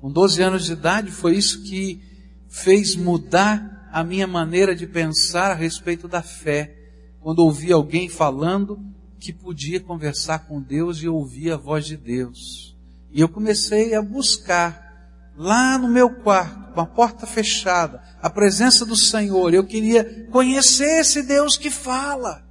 Com 0.00 0.10
12 0.10 0.42
anos 0.42 0.64
de 0.64 0.72
idade 0.72 1.10
foi 1.10 1.36
isso 1.36 1.62
que 1.62 2.00
fez 2.48 2.96
mudar 2.96 3.88
a 3.92 4.04
minha 4.04 4.26
maneira 4.26 4.74
de 4.74 4.86
pensar 4.86 5.50
a 5.50 5.54
respeito 5.54 6.06
da 6.06 6.22
fé. 6.22 6.74
Quando 7.20 7.40
ouvi 7.40 7.72
alguém 7.72 8.08
falando 8.08 8.78
que 9.18 9.32
podia 9.32 9.80
conversar 9.80 10.40
com 10.40 10.60
Deus 10.60 10.98
e 10.98 11.08
ouvir 11.08 11.52
a 11.52 11.56
voz 11.56 11.84
de 11.84 11.96
Deus. 11.96 12.76
E 13.10 13.20
eu 13.20 13.28
comecei 13.28 13.94
a 13.94 14.02
buscar 14.02 14.86
lá 15.36 15.78
no 15.78 15.88
meu 15.88 16.10
quarto, 16.10 16.72
com 16.72 16.80
a 16.80 16.86
porta 16.86 17.26
fechada, 17.26 18.02
a 18.20 18.28
presença 18.28 18.84
do 18.84 18.96
Senhor, 18.96 19.52
eu 19.54 19.64
queria 19.64 20.26
conhecer 20.30 21.00
esse 21.00 21.22
Deus 21.22 21.56
que 21.56 21.70
fala. 21.70 22.44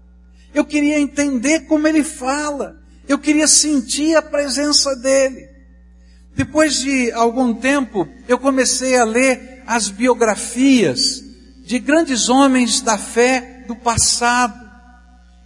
Eu 0.53 0.65
queria 0.65 0.99
entender 0.99 1.61
como 1.67 1.87
ele 1.87 2.03
fala. 2.03 2.77
Eu 3.07 3.19
queria 3.19 3.47
sentir 3.47 4.15
a 4.15 4.21
presença 4.21 4.95
dele. 4.95 5.44
Depois 6.35 6.79
de 6.79 7.11
algum 7.13 7.53
tempo, 7.53 8.07
eu 8.27 8.37
comecei 8.37 8.97
a 8.97 9.05
ler 9.05 9.63
as 9.65 9.87
biografias 9.89 11.23
de 11.63 11.79
grandes 11.79 12.27
homens 12.27 12.81
da 12.81 12.97
fé 12.97 13.63
do 13.67 13.75
passado. 13.75 14.65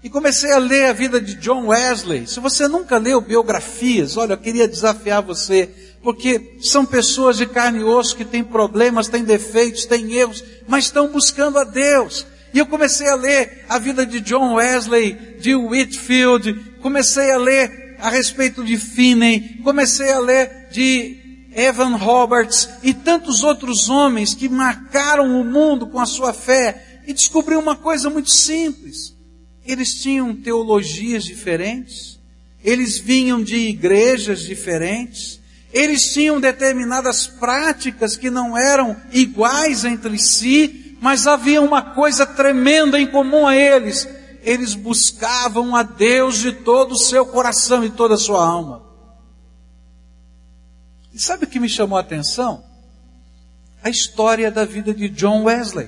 E 0.03 0.10
comecei 0.10 0.51
a 0.51 0.58
ler 0.58 0.86
a 0.86 0.93
vida 0.93 1.22
de 1.22 1.36
John 1.36 1.67
Wesley. 1.67 2.25
Se 2.25 2.39
você 2.39 2.67
nunca 2.67 2.98
leu 2.98 3.22
biografias, 3.22 4.17
olha, 4.17 4.34
eu 4.34 4.38
queria 4.38 4.67
desafiar 4.67 5.22
você 5.22 5.69
porque 6.01 6.58
são 6.62 6.86
pessoas 6.86 7.38
de 7.38 7.46
carne 7.46 7.79
e 7.79 7.84
osso 7.84 8.15
que 8.15 8.24
têm 8.24 8.43
problemas, 8.43 9.10
têm 9.10 9.24
defeitos, 9.24 9.86
têm 9.86 10.13
erros, 10.13 10.43
mas 10.67 10.86
estão 10.86 11.10
buscando 11.10 11.60
a 11.60 11.63
Deus. 11.65 12.25
E 12.53 12.58
eu 12.58 12.65
comecei 12.65 13.08
a 13.08 13.15
ler 13.15 13.65
a 13.69 13.77
vida 13.77 14.05
de 14.05 14.22
John 14.22 14.55
Wesley, 14.55 15.38
de 15.39 15.55
Whitfield, 15.55 16.53
comecei 16.81 17.31
a 17.31 17.38
ler 17.38 17.88
a 18.01 18.10
respeito 18.10 18.63
de 18.63 18.77
Finney, 18.77 19.60
comecei 19.63 20.12
a 20.12 20.20
ler 20.20 20.68
de 20.72 21.18
Evan 21.56 21.96
Roberts 21.96 22.70
e 22.84 22.94
tantos 22.94 23.44
outros 23.44 23.89
homens 23.89 24.34
que 24.34 24.48
marcaram 24.48 25.39
o 25.39 25.44
mundo 25.44 25.88
com 25.88 26.00
a 26.00 26.06
sua 26.06 26.34
fé 26.34 27.01
e 27.08 27.13
descobri 27.13 27.56
uma 27.56 27.75
coisa 27.75 28.10
muito 28.10 28.32
simples. 28.32 29.15
Eles 29.65 29.94
tinham 29.96 30.36
teologias 30.36 31.24
diferentes, 31.24 32.20
eles 32.63 32.98
vinham 32.98 33.44
de 33.44 33.56
igrejas 33.56 34.41
diferentes, 34.41 35.39
eles 35.72 36.13
tinham 36.13 36.39
determinadas 36.39 37.27
práticas 37.27 38.15
que 38.15 38.29
não 38.29 38.58
eram 38.58 38.96
iguais 39.12 39.86
entre 39.86 40.18
si, 40.18 40.96
mas 41.00 41.27
havia 41.27 41.62
uma 41.62 41.82
coisa 41.82 42.25
tremenda 42.25 43.00
em 43.00 43.08
comum 43.08 43.48
a 43.48 43.56
eles. 43.56 44.08
Eles 44.50 44.74
buscavam 44.74 45.75
a 45.75 45.84
Deus 45.84 46.39
de 46.39 46.51
todo 46.51 46.94
o 46.94 46.98
seu 46.98 47.24
coração 47.24 47.86
e 47.86 47.91
toda 47.91 48.15
a 48.15 48.18
sua 48.18 48.44
alma. 48.44 48.82
E 51.13 51.20
sabe 51.20 51.46
o 51.46 51.48
que 51.48 51.60
me 51.60 51.70
chamou 51.70 52.00
a 52.00 52.01
atenção? 52.01 52.63
A 53.84 53.91
história 53.91 54.50
da 54.50 54.65
vida 54.65 54.91
de 54.91 55.08
John 55.08 55.44
Wesley. 55.44 55.88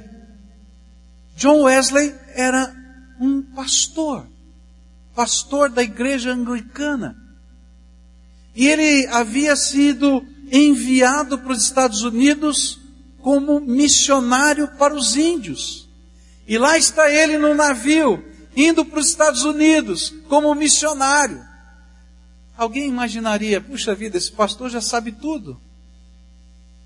John 1.35 1.63
Wesley 1.63 2.13
era 2.35 2.71
um 3.19 3.41
pastor, 3.41 4.27
pastor 5.15 5.67
da 5.67 5.81
igreja 5.81 6.31
anglicana. 6.31 7.17
E 8.55 8.67
ele 8.67 9.07
havia 9.07 9.55
sido 9.55 10.23
enviado 10.51 11.39
para 11.39 11.51
os 11.51 11.63
Estados 11.63 12.03
Unidos 12.03 12.79
como 13.23 13.59
missionário 13.59 14.67
para 14.77 14.93
os 14.93 15.17
índios. 15.17 15.89
E 16.47 16.59
lá 16.59 16.77
está 16.77 17.09
ele 17.09 17.39
no 17.39 17.55
navio, 17.55 18.30
indo 18.55 18.83
para 18.85 18.99
os 18.99 19.07
Estados 19.07 19.43
Unidos 19.43 20.13
como 20.27 20.53
missionário. 20.53 21.41
Alguém 22.57 22.89
imaginaria, 22.89 23.61
puxa 23.61 23.95
vida, 23.95 24.17
esse 24.17 24.31
pastor 24.31 24.69
já 24.69 24.81
sabe 24.81 25.11
tudo. 25.11 25.59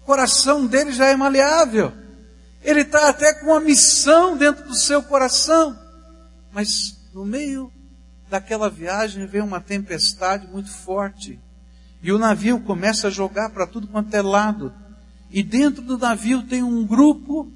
O 0.02 0.06
coração 0.06 0.66
dele 0.66 0.92
já 0.92 1.08
é 1.08 1.16
maleável. 1.16 1.92
Ele 2.64 2.82
está 2.82 3.10
até 3.10 3.34
com 3.34 3.48
uma 3.48 3.60
missão 3.60 4.38
dentro 4.38 4.66
do 4.66 4.76
seu 4.76 5.04
coração. 5.04 5.78
Mas 6.52 6.96
no 7.14 7.26
meio 7.26 7.72
daquela 8.30 8.70
viagem 8.70 9.26
veio 9.26 9.44
uma 9.44 9.60
tempestade 9.60 10.48
muito 10.48 10.70
forte. 10.70 11.40
E 12.02 12.12
o 12.12 12.18
navio 12.18 12.60
começa 12.60 13.08
a 13.08 13.12
jogar 13.12 13.50
para 13.50 13.68
tudo 13.68 13.88
quanto 13.88 14.14
é 14.14 14.22
lado. 14.22 14.74
E 15.30 15.44
dentro 15.44 15.82
do 15.82 15.98
navio 15.98 16.44
tem 16.44 16.64
um 16.64 16.86
grupo 16.86 17.52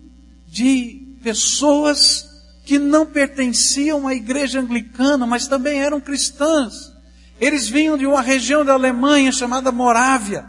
de 0.48 1.18
pessoas 1.24 2.29
que 2.70 2.78
não 2.78 3.04
pertenciam 3.04 4.08
à 4.08 4.14
igreja 4.14 4.60
anglicana, 4.60 5.26
mas 5.26 5.48
também 5.48 5.82
eram 5.82 6.00
cristãs. 6.00 6.94
Eles 7.42 7.68
vinham 7.68 7.98
de 7.98 8.06
uma 8.06 8.22
região 8.22 8.64
da 8.64 8.74
Alemanha 8.74 9.32
chamada 9.32 9.72
Morávia. 9.72 10.46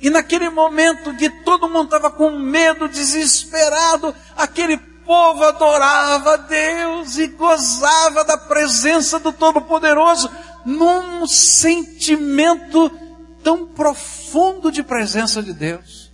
E 0.00 0.08
naquele 0.08 0.48
momento 0.48 1.14
que 1.14 1.28
todo 1.28 1.68
mundo 1.68 1.84
estava 1.94 2.10
com 2.10 2.38
medo, 2.38 2.88
desesperado, 2.88 4.14
aquele 4.34 4.78
povo 4.78 5.44
adorava 5.44 6.32
a 6.32 6.36
Deus 6.38 7.18
e 7.18 7.26
gozava 7.26 8.24
da 8.24 8.38
presença 8.38 9.18
do 9.18 9.30
Todo-Poderoso 9.30 10.30
num 10.64 11.26
sentimento 11.26 12.90
tão 13.44 13.66
profundo 13.66 14.72
de 14.72 14.82
presença 14.82 15.42
de 15.42 15.52
Deus. 15.52 16.10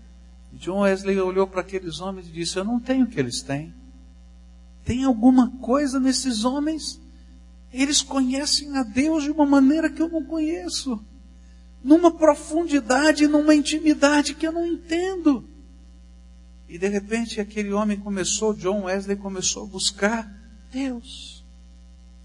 John 0.54 0.80
Wesley 0.80 1.21
olhou 1.21 1.47
para 1.47 1.61
aqueles 1.61 2.00
homens 2.00 2.26
e 2.26 2.33
disse: 2.33 2.57
Eu 2.57 2.64
não 2.64 2.80
tenho 2.80 3.04
o 3.04 3.09
que 3.09 3.21
eles 3.21 3.40
têm. 3.40 3.77
Tem 4.88 5.04
alguma 5.04 5.50
coisa 5.59 6.00
nesses 6.00 6.47
homens? 6.47 6.99
Eles 7.71 8.00
conhecem 8.00 8.75
a 8.75 8.83
Deus 8.83 9.25
de 9.25 9.30
uma 9.30 9.45
maneira 9.45 9.90
que 9.90 10.00
eu 10.00 10.09
não 10.09 10.25
conheço, 10.25 10.99
numa 11.85 12.11
profundidade, 12.11 13.26
numa 13.26 13.54
intimidade 13.54 14.35
que 14.35 14.47
eu 14.47 14.52
não 14.52 14.64
entendo. 14.64 15.47
E 16.66 16.78
de 16.78 16.88
repente 16.88 17.38
aquele 17.38 17.71
homem 17.71 18.00
começou, 18.00 18.54
John 18.54 18.85
Wesley 18.85 19.18
começou 19.18 19.64
a 19.64 19.66
buscar 19.66 20.26
Deus. 20.73 21.45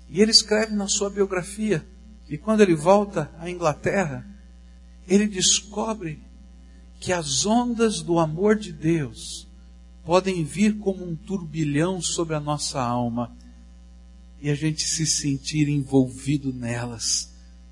E 0.08 0.22
ele 0.22 0.32
escreve 0.32 0.74
na 0.74 0.88
sua 0.88 1.10
biografia 1.10 1.86
que 2.26 2.38
quando 2.38 2.62
ele 2.62 2.76
volta 2.76 3.30
à 3.40 3.50
Inglaterra, 3.50 4.26
ele 5.06 5.28
descobre 5.28 6.24
que 6.98 7.12
as 7.12 7.46
ondas 7.46 8.02
do 8.02 8.20
amor 8.20 8.56
de 8.56 8.72
Deus 8.72 9.52
podem 10.04 10.44
vir 10.44 10.78
como 10.80 11.06
um 11.06 11.16
turbilhão 11.16 12.02
sobre 12.02 12.36
a 12.36 12.40
nossa 12.40 12.82
alma 12.82 13.36
e 14.42 14.50
a 14.50 14.56
gente 14.56 14.84
se 14.84 15.06
sentir 15.06 15.70
envolvido 15.70 16.52
nelas, 16.52 17.32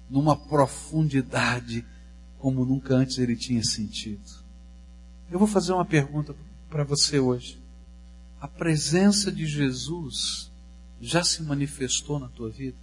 numa 0.09 0.35
profundidade 0.35 1.85
como 2.39 2.65
nunca 2.65 2.95
antes 2.95 3.17
ele 3.17 3.35
tinha 3.35 3.63
sentido. 3.63 4.23
Eu 5.29 5.37
vou 5.37 5.47
fazer 5.47 5.73
uma 5.73 5.85
pergunta 5.85 6.35
para 6.69 6.83
você 6.83 7.19
hoje. 7.19 7.59
A 8.39 8.47
presença 8.47 9.31
de 9.31 9.45
Jesus 9.45 10.49
já 10.99 11.23
se 11.23 11.43
manifestou 11.43 12.19
na 12.19 12.27
tua 12.29 12.49
vida? 12.49 12.77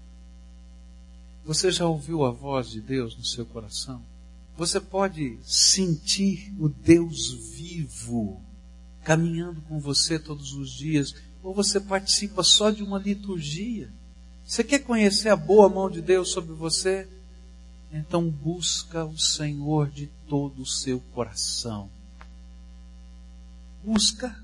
Você 1.45 1.73
já 1.73 1.87
ouviu 1.87 2.25
a 2.25 2.31
voz 2.31 2.71
de 2.71 2.81
Deus 2.81 3.17
no 3.17 3.25
seu 3.25 3.47
coração? 3.47 4.02
Você 4.57 4.81
pode 4.81 5.38
sentir 5.43 6.55
o 6.59 6.69
Deus 6.69 7.33
vivo 7.57 8.43
caminhando 9.09 9.62
com 9.62 9.81
você 9.81 10.19
todos 10.19 10.53
os 10.53 10.71
dias, 10.71 11.15
ou 11.43 11.55
você 11.55 11.81
participa 11.81 12.43
só 12.43 12.71
de 12.71 12.83
uma 12.83 12.99
liturgia. 12.99 13.91
Você 14.45 14.62
quer 14.62 14.81
conhecer 14.81 15.31
a 15.31 15.37
boa 15.37 15.67
mão 15.67 15.88
de 15.88 16.03
Deus 16.03 16.29
sobre 16.29 16.53
você? 16.53 17.09
Então 17.91 18.29
busca 18.29 19.07
o 19.07 19.17
Senhor 19.17 19.88
de 19.88 20.11
todo 20.29 20.61
o 20.61 20.67
seu 20.67 21.00
coração. 21.15 21.88
Busca 23.83 24.38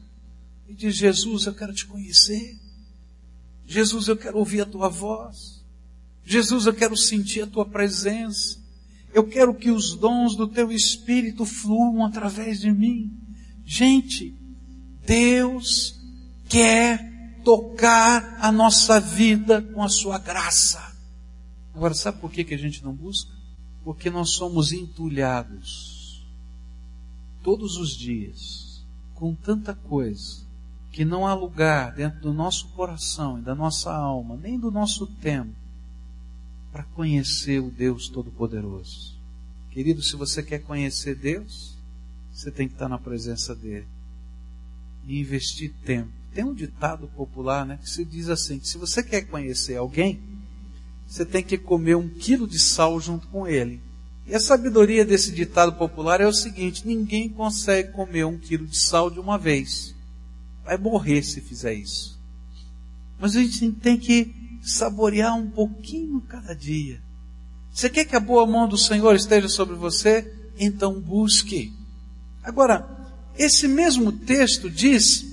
e 0.67 0.73
diz: 0.73 0.97
Jesus, 0.97 1.45
eu 1.45 1.55
quero 1.55 1.75
te 1.75 1.85
conhecer. 1.85 2.59
Jesus, 3.67 4.09
eu 4.09 4.17
quero 4.17 4.39
ouvir 4.39 4.63
a 4.63 4.67
tua 4.67 4.89
voz. 4.89 5.63
Jesus, 6.25 6.65
eu 6.65 6.73
quero 6.73 6.97
sentir 6.97 7.43
a 7.43 7.47
tua 7.47 7.67
presença. 7.67 8.59
Eu 9.13 9.29
quero 9.29 9.55
que 9.55 9.71
os 9.71 9.95
dons 9.95 10.35
do 10.35 10.49
teu 10.49 10.73
espírito 10.73 11.45
fluam 11.45 12.03
através 12.03 12.61
de 12.61 12.73
mim. 12.73 13.13
Gente, 13.67 14.35
Deus 15.07 15.99
quer 16.49 17.15
tocar 17.45 18.39
a 18.41 18.51
nossa 18.51 18.99
vida 18.99 19.61
com 19.61 19.83
a 19.83 19.89
sua 19.89 20.19
graça. 20.19 20.95
Agora, 21.75 21.95
sabe 21.95 22.21
por 22.21 22.31
que, 22.31 22.55
a 22.55 22.59
gente 22.59 22.83
não 22.83 22.95
busca? 22.95 23.31
Porque 23.85 24.09
nós 24.09 24.31
somos 24.31 24.73
entulhados 24.73 26.25
todos 27.43 27.77
os 27.77 27.91
dias 27.91 28.83
com 29.15 29.35
tanta 29.35 29.75
coisa 29.75 30.43
que 30.91 31.05
não 31.05 31.27
há 31.27 31.35
lugar 31.35 31.93
dentro 31.93 32.21
do 32.21 32.33
nosso 32.33 32.69
coração 32.69 33.39
e 33.39 33.43
da 33.43 33.55
nossa 33.55 33.93
alma, 33.93 34.37
nem 34.37 34.59
do 34.59 34.71
nosso 34.71 35.07
tempo, 35.07 35.55
para 36.73 36.85
conhecer 36.85 37.61
o 37.61 37.71
Deus 37.71 38.09
Todo-Poderoso. 38.09 39.19
Querido, 39.71 40.03
se 40.03 40.17
você 40.17 40.43
quer 40.43 40.61
conhecer 40.61 41.17
Deus, 41.17 41.77
você 42.33 42.51
tem 42.51 42.69
que 42.69 42.75
estar 42.75 42.89
na 42.89 42.99
presença 42.99 43.55
dele 43.55 43.87
e 45.07 45.21
investir 45.21 45.73
tempo. 45.85 46.11
Tem 46.35 46.45
um 46.45 46.55
ditado 46.55 47.07
popular, 47.09 47.65
né, 47.65 47.79
que 47.81 47.89
se 47.89 48.05
diz 48.05 48.29
assim: 48.29 48.59
que 48.59 48.69
se 48.69 48.79
você 48.79 49.03
quer 49.03 49.23
conhecer 49.23 49.77
alguém, 49.77 50.21
você 51.07 51.25
tem 51.25 51.43
que 51.43 51.57
comer 51.57 51.97
um 51.97 52.09
quilo 52.09 52.47
de 52.47 52.59
sal 52.59 53.01
junto 53.01 53.29
com 53.29 53.47
ele. 53.47 53.81
E 54.27 54.35
a 54.35 54.41
sabedoria 54.41 55.05
desse 55.05 55.31
ditado 55.33 55.75
popular 55.75 56.21
é 56.21 56.27
o 56.27 56.33
seguinte: 56.33 56.87
ninguém 56.87 57.29
consegue 57.29 57.93
comer 57.93 58.25
um 58.25 58.39
quilo 58.39 58.67
de 58.67 58.77
sal 58.77 59.11
de 59.11 59.21
uma 59.21 59.39
vez. 59.39 59.95
Vai 60.65 60.79
morrer 60.79 61.23
se 61.23 61.41
fizer 61.41 61.75
isso. 61.75 62.19
Mas 63.19 63.37
a 63.37 63.41
gente 63.41 63.71
tem 63.73 63.99
que 63.99 64.35
saborear 64.63 65.37
um 65.37 65.49
pouquinho 65.51 66.21
cada 66.23 66.55
dia. 66.55 67.01
Você 67.73 67.91
quer 67.91 68.05
que 68.05 68.17
a 68.17 68.21
boa 68.21 68.47
mão 68.47 68.67
do 68.67 68.79
Senhor 68.79 69.15
esteja 69.15 69.49
sobre 69.49 69.77
você? 69.77 70.33
Então 70.59 71.01
busque. 71.01 71.73
Agora, 72.43 73.04
esse 73.37 73.67
mesmo 73.67 74.13
texto 74.13 74.71
diz 74.71 75.25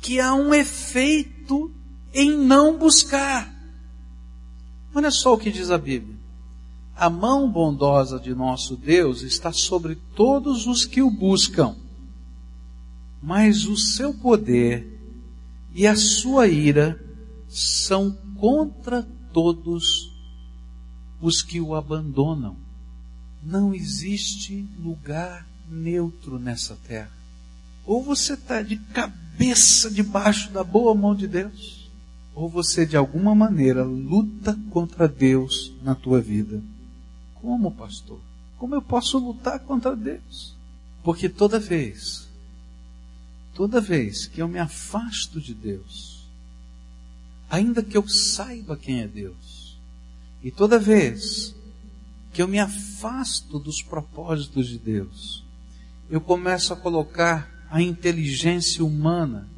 que 0.00 0.20
há 0.20 0.34
um 0.34 0.52
efeito 0.52 1.70
em 2.12 2.36
não 2.36 2.78
buscar. 2.78 3.52
Olha 4.94 5.10
só 5.10 5.34
o 5.34 5.38
que 5.38 5.50
diz 5.50 5.70
a 5.70 5.78
Bíblia. 5.78 6.14
A 6.96 7.10
mão 7.10 7.50
bondosa 7.50 8.20
de 8.20 8.34
nosso 8.34 8.76
Deus 8.76 9.22
está 9.22 9.52
sobre 9.52 9.96
todos 10.14 10.66
os 10.66 10.84
que 10.84 11.02
o 11.02 11.10
buscam, 11.10 11.74
mas 13.20 13.66
o 13.66 13.76
seu 13.76 14.14
poder 14.14 14.94
e 15.74 15.86
a 15.86 15.96
sua 15.96 16.46
ira 16.46 17.02
são 17.48 18.16
contra 18.38 19.02
todos 19.32 20.12
os 21.20 21.42
que 21.42 21.60
o 21.60 21.74
abandonam. 21.74 22.56
Não 23.42 23.74
existe 23.74 24.68
lugar 24.78 25.46
neutro 25.74 26.38
nessa 26.38 26.76
terra. 26.86 27.10
Ou 27.84 28.02
você 28.02 28.34
está 28.34 28.62
de 28.62 28.76
cabeça 28.76 29.90
debaixo 29.90 30.50
da 30.52 30.64
boa 30.64 30.94
mão 30.94 31.14
de 31.14 31.26
Deus, 31.26 31.90
ou 32.34 32.48
você 32.48 32.86
de 32.86 32.96
alguma 32.96 33.34
maneira 33.34 33.84
luta 33.84 34.58
contra 34.70 35.06
Deus 35.06 35.72
na 35.82 35.94
tua 35.94 36.20
vida. 36.20 36.62
Como, 37.34 37.70
pastor? 37.70 38.18
Como 38.58 38.74
eu 38.74 38.82
posso 38.82 39.18
lutar 39.18 39.60
contra 39.60 39.94
Deus? 39.94 40.54
Porque 41.02 41.28
toda 41.28 41.60
vez, 41.60 42.26
toda 43.54 43.80
vez 43.80 44.26
que 44.26 44.40
eu 44.40 44.48
me 44.48 44.58
afasto 44.58 45.40
de 45.40 45.52
Deus, 45.52 46.24
ainda 47.50 47.82
que 47.82 47.96
eu 47.96 48.08
saiba 48.08 48.76
quem 48.76 49.02
é 49.02 49.06
Deus, 49.06 49.76
e 50.42 50.50
toda 50.50 50.78
vez 50.78 51.54
que 52.32 52.42
eu 52.42 52.48
me 52.48 52.58
afasto 52.58 53.58
dos 53.58 53.80
propósitos 53.82 54.66
de 54.66 54.78
Deus, 54.78 55.43
eu 56.10 56.20
começo 56.20 56.72
a 56.72 56.76
colocar 56.76 57.66
a 57.70 57.80
inteligência 57.80 58.84
humana 58.84 59.48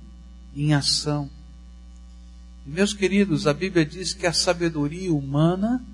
em 0.55 0.73
ação. 0.73 1.29
Meus 2.65 2.93
queridos, 2.93 3.47
a 3.47 3.53
Bíblia 3.53 3.85
diz 3.85 4.13
que 4.13 4.27
a 4.27 4.33
sabedoria 4.33 5.13
humana 5.13 5.85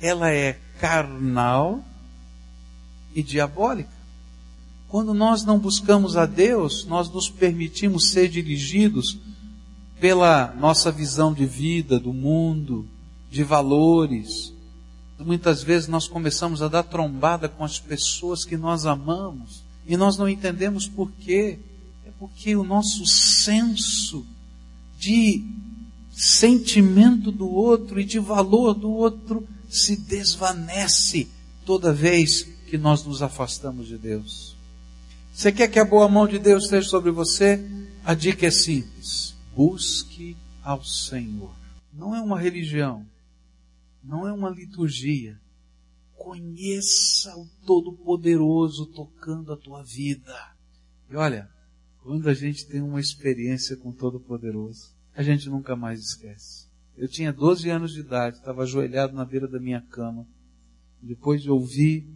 ela 0.00 0.30
é 0.30 0.58
carnal 0.80 1.82
e 3.14 3.22
diabólica. 3.22 3.90
Quando 4.88 5.12
nós 5.12 5.44
não 5.44 5.58
buscamos 5.58 6.16
a 6.16 6.24
Deus, 6.24 6.84
nós 6.84 7.10
nos 7.10 7.28
permitimos 7.28 8.10
ser 8.10 8.28
dirigidos 8.28 9.18
pela 10.00 10.54
nossa 10.54 10.90
visão 10.92 11.32
de 11.32 11.44
vida, 11.44 11.98
do 11.98 12.12
mundo, 12.12 12.86
de 13.30 13.42
valores. 13.42 14.52
Muitas 15.18 15.62
vezes 15.62 15.88
nós 15.88 16.06
começamos 16.06 16.62
a 16.62 16.68
dar 16.68 16.84
trombada 16.84 17.48
com 17.48 17.64
as 17.64 17.78
pessoas 17.78 18.44
que 18.44 18.56
nós 18.56 18.86
amamos 18.86 19.67
e 19.88 19.96
nós 19.96 20.18
não 20.18 20.28
entendemos 20.28 20.86
por 20.86 21.10
quê. 21.12 21.58
É 22.06 22.10
porque 22.18 22.54
o 22.54 22.62
nosso 22.62 23.06
senso 23.06 24.24
de 24.98 25.42
sentimento 26.12 27.32
do 27.32 27.48
outro 27.48 27.98
e 27.98 28.04
de 28.04 28.18
valor 28.18 28.74
do 28.74 28.90
outro 28.90 29.48
se 29.68 29.96
desvanece 29.96 31.28
toda 31.64 31.92
vez 31.92 32.42
que 32.68 32.76
nós 32.76 33.04
nos 33.04 33.22
afastamos 33.22 33.88
de 33.88 33.96
Deus. 33.96 34.54
Você 35.32 35.50
quer 35.50 35.68
que 35.68 35.78
a 35.78 35.84
boa 35.84 36.08
mão 36.08 36.26
de 36.26 36.38
Deus 36.38 36.64
esteja 36.64 36.88
sobre 36.88 37.10
você? 37.10 37.64
A 38.04 38.12
dica 38.12 38.46
é 38.46 38.50
simples: 38.50 39.34
busque 39.56 40.36
ao 40.62 40.84
Senhor. 40.84 41.54
Não 41.94 42.14
é 42.14 42.20
uma 42.20 42.38
religião, 42.38 43.06
não 44.04 44.26
é 44.26 44.32
uma 44.32 44.50
liturgia, 44.50 45.38
Conheça 46.28 47.34
o 47.38 47.48
Todo-Poderoso 47.64 48.84
tocando 48.92 49.50
a 49.50 49.56
tua 49.56 49.82
vida. 49.82 50.36
E 51.10 51.16
olha, 51.16 51.48
Quando 52.02 52.28
a 52.28 52.34
gente 52.34 52.68
tem 52.68 52.82
uma 52.82 53.00
experiência 53.00 53.78
com 53.78 53.92
Todo-Poderoso, 53.92 54.94
a 55.14 55.22
gente 55.22 55.48
nunca 55.48 55.74
mais 55.74 56.00
esquece. 56.00 56.68
Eu 56.98 57.08
tinha 57.08 57.32
12 57.32 57.70
anos 57.70 57.94
de 57.94 58.00
idade, 58.00 58.36
estava 58.36 58.62
ajoelhado 58.62 59.14
na 59.14 59.24
beira 59.24 59.48
da 59.48 59.58
minha 59.58 59.80
cama, 59.80 60.28
depois 61.02 61.40
de 61.40 61.50
ouvir 61.50 62.06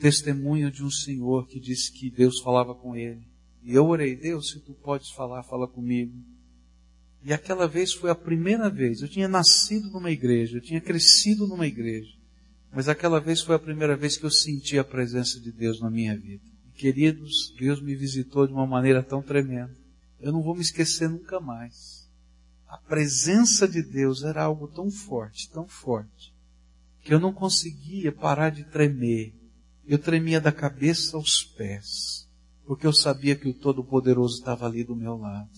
testemunho 0.00 0.70
de 0.70 0.84
um 0.84 0.90
senhor 0.90 1.48
que 1.48 1.58
disse 1.58 1.90
que 1.92 2.08
Deus 2.08 2.40
falava 2.40 2.72
com 2.72 2.94
ele. 2.94 3.26
E 3.64 3.74
eu 3.74 3.84
orei, 3.84 4.14
Deus, 4.14 4.50
se 4.50 4.60
tu 4.60 4.74
podes 4.74 5.10
falar, 5.10 5.42
fala 5.42 5.66
comigo. 5.66 6.14
E 7.24 7.32
aquela 7.32 7.66
vez 7.66 7.92
foi 7.92 8.10
a 8.10 8.14
primeira 8.14 8.70
vez. 8.70 9.02
Eu 9.02 9.08
tinha 9.08 9.26
nascido 9.26 9.90
numa 9.90 10.12
igreja, 10.12 10.58
eu 10.58 10.62
tinha 10.62 10.80
crescido 10.80 11.48
numa 11.48 11.66
igreja. 11.66 12.19
Mas 12.72 12.88
aquela 12.88 13.20
vez 13.20 13.40
foi 13.40 13.56
a 13.56 13.58
primeira 13.58 13.96
vez 13.96 14.16
que 14.16 14.24
eu 14.24 14.30
senti 14.30 14.78
a 14.78 14.84
presença 14.84 15.40
de 15.40 15.50
Deus 15.50 15.80
na 15.80 15.90
minha 15.90 16.16
vida. 16.16 16.44
Queridos, 16.74 17.52
Deus 17.58 17.82
me 17.82 17.94
visitou 17.94 18.46
de 18.46 18.52
uma 18.52 18.66
maneira 18.66 19.02
tão 19.02 19.20
tremenda. 19.20 19.76
Eu 20.20 20.32
não 20.32 20.42
vou 20.42 20.54
me 20.54 20.62
esquecer 20.62 21.08
nunca 21.08 21.40
mais. 21.40 22.08
A 22.66 22.78
presença 22.78 23.66
de 23.66 23.82
Deus 23.82 24.22
era 24.22 24.44
algo 24.44 24.68
tão 24.68 24.90
forte, 24.90 25.50
tão 25.50 25.66
forte, 25.66 26.32
que 27.02 27.12
eu 27.12 27.18
não 27.18 27.32
conseguia 27.32 28.12
parar 28.12 28.50
de 28.50 28.64
tremer. 28.64 29.34
Eu 29.84 29.98
tremia 29.98 30.40
da 30.40 30.52
cabeça 30.52 31.16
aos 31.16 31.42
pés, 31.42 32.28
porque 32.64 32.86
eu 32.86 32.92
sabia 32.92 33.34
que 33.34 33.48
o 33.48 33.54
Todo-Poderoso 33.54 34.38
estava 34.38 34.66
ali 34.66 34.84
do 34.84 34.94
meu 34.94 35.16
lado. 35.16 35.50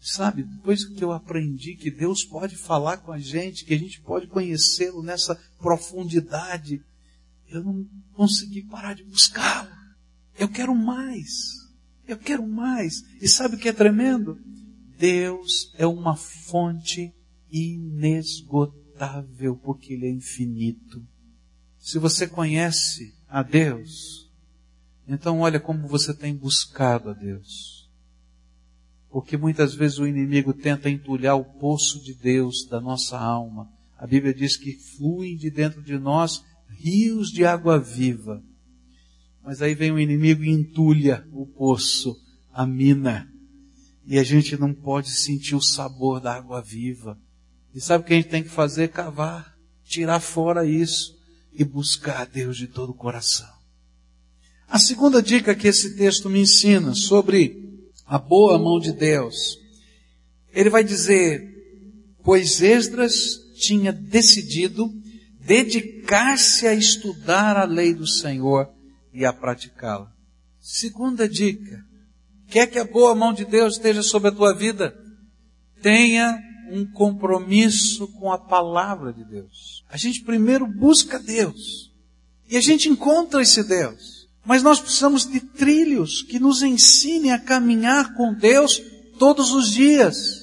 Sabe, 0.00 0.42
depois 0.42 0.84
que 0.84 1.04
eu 1.04 1.12
aprendi 1.12 1.76
que 1.76 1.90
Deus 1.90 2.24
pode 2.24 2.56
falar 2.56 2.96
com 2.98 3.12
a 3.12 3.18
gente, 3.18 3.66
que 3.66 3.74
a 3.74 3.78
gente 3.78 4.00
pode 4.00 4.26
conhecê-lo 4.26 5.02
nessa 5.02 5.38
profundidade, 5.58 6.82
eu 7.48 7.62
não 7.62 7.86
consegui 8.14 8.62
parar 8.62 8.94
de 8.94 9.04
buscá-lo. 9.04 9.68
Eu 10.38 10.48
quero 10.48 10.74
mais. 10.74 11.28
Eu 12.08 12.16
quero 12.16 12.46
mais. 12.46 13.02
E 13.20 13.28
sabe 13.28 13.56
o 13.56 13.58
que 13.58 13.68
é 13.68 13.74
tremendo? 13.74 14.38
Deus 14.96 15.70
é 15.76 15.86
uma 15.86 16.16
fonte 16.16 17.12
inesgotável, 17.50 19.56
porque 19.56 19.92
Ele 19.92 20.06
é 20.06 20.10
infinito. 20.10 21.06
Se 21.78 21.98
você 21.98 22.26
conhece 22.26 23.14
a 23.28 23.42
Deus, 23.42 24.30
então 25.06 25.40
olha 25.40 25.60
como 25.60 25.86
você 25.86 26.14
tem 26.14 26.34
buscado 26.34 27.10
a 27.10 27.12
Deus. 27.12 27.79
Porque 29.10 29.36
muitas 29.36 29.74
vezes 29.74 29.98
o 29.98 30.06
inimigo 30.06 30.54
tenta 30.54 30.88
entulhar 30.88 31.36
o 31.36 31.44
poço 31.44 32.02
de 32.02 32.14
Deus 32.14 32.66
da 32.68 32.80
nossa 32.80 33.18
alma. 33.18 33.68
A 33.98 34.06
Bíblia 34.06 34.32
diz 34.32 34.56
que 34.56 34.78
fluem 34.96 35.36
de 35.36 35.50
dentro 35.50 35.82
de 35.82 35.98
nós 35.98 36.44
rios 36.78 37.28
de 37.30 37.44
água 37.44 37.78
viva. 37.78 38.42
Mas 39.42 39.60
aí 39.60 39.74
vem 39.74 39.90
o 39.90 39.98
inimigo 39.98 40.44
e 40.44 40.50
entulha 40.50 41.26
o 41.32 41.44
poço, 41.44 42.16
a 42.52 42.64
mina. 42.64 43.28
E 44.06 44.18
a 44.18 44.22
gente 44.22 44.56
não 44.56 44.72
pode 44.72 45.10
sentir 45.10 45.54
o 45.54 45.60
sabor 45.60 46.20
da 46.20 46.34
água 46.34 46.62
viva. 46.62 47.18
E 47.74 47.80
sabe 47.80 48.04
o 48.04 48.06
que 48.06 48.12
a 48.12 48.16
gente 48.16 48.28
tem 48.28 48.42
que 48.42 48.48
fazer? 48.48 48.88
Cavar, 48.88 49.54
tirar 49.84 50.20
fora 50.20 50.64
isso 50.64 51.18
e 51.52 51.64
buscar 51.64 52.22
a 52.22 52.24
Deus 52.24 52.56
de 52.56 52.68
todo 52.68 52.90
o 52.90 52.96
coração. 52.96 53.48
A 54.68 54.78
segunda 54.78 55.20
dica 55.20 55.54
que 55.54 55.66
esse 55.66 55.96
texto 55.96 56.30
me 56.30 56.40
ensina 56.40 56.94
sobre 56.94 57.69
a 58.10 58.18
boa 58.18 58.58
mão 58.58 58.80
de 58.80 58.92
Deus. 58.92 59.56
Ele 60.52 60.68
vai 60.68 60.82
dizer, 60.82 61.48
pois 62.24 62.60
Esdras 62.60 63.38
tinha 63.54 63.92
decidido 63.92 64.92
dedicar-se 65.38 66.66
a 66.66 66.74
estudar 66.74 67.56
a 67.56 67.62
lei 67.62 67.94
do 67.94 68.08
Senhor 68.08 68.68
e 69.14 69.24
a 69.24 69.32
praticá-la. 69.32 70.12
Segunda 70.58 71.28
dica, 71.28 71.84
quer 72.48 72.66
que 72.66 72.80
a 72.80 72.84
boa 72.84 73.14
mão 73.14 73.32
de 73.32 73.44
Deus 73.44 73.74
esteja 73.74 74.02
sobre 74.02 74.30
a 74.30 74.32
tua 74.32 74.56
vida? 74.56 74.92
Tenha 75.80 76.36
um 76.72 76.84
compromisso 76.90 78.08
com 78.18 78.32
a 78.32 78.38
palavra 78.38 79.12
de 79.12 79.24
Deus. 79.24 79.84
A 79.88 79.96
gente 79.96 80.24
primeiro 80.24 80.66
busca 80.66 81.16
Deus. 81.16 81.92
E 82.48 82.56
a 82.56 82.60
gente 82.60 82.88
encontra 82.88 83.40
esse 83.40 83.62
Deus. 83.62 84.19
Mas 84.50 84.64
nós 84.64 84.80
precisamos 84.80 85.24
de 85.30 85.38
trilhos 85.38 86.22
que 86.22 86.40
nos 86.40 86.60
ensinem 86.60 87.30
a 87.30 87.38
caminhar 87.38 88.14
com 88.14 88.34
Deus 88.34 88.82
todos 89.16 89.52
os 89.52 89.70
dias. 89.70 90.40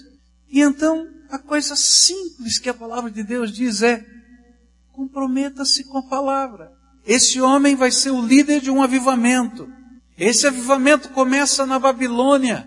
E 0.50 0.62
então, 0.62 1.06
a 1.30 1.38
coisa 1.38 1.76
simples 1.76 2.58
que 2.58 2.70
a 2.70 2.74
palavra 2.74 3.12
de 3.12 3.22
Deus 3.22 3.52
diz 3.52 3.82
é: 3.82 4.06
comprometa-se 4.94 5.84
com 5.84 5.98
a 5.98 6.04
palavra. 6.04 6.72
Esse 7.06 7.42
homem 7.42 7.76
vai 7.76 7.92
ser 7.92 8.12
o 8.12 8.26
líder 8.26 8.62
de 8.62 8.72
um 8.72 8.82
avivamento. 8.82 9.68
Esse 10.18 10.48
avivamento 10.48 11.10
começa 11.10 11.66
na 11.66 11.78
Babilônia, 11.78 12.66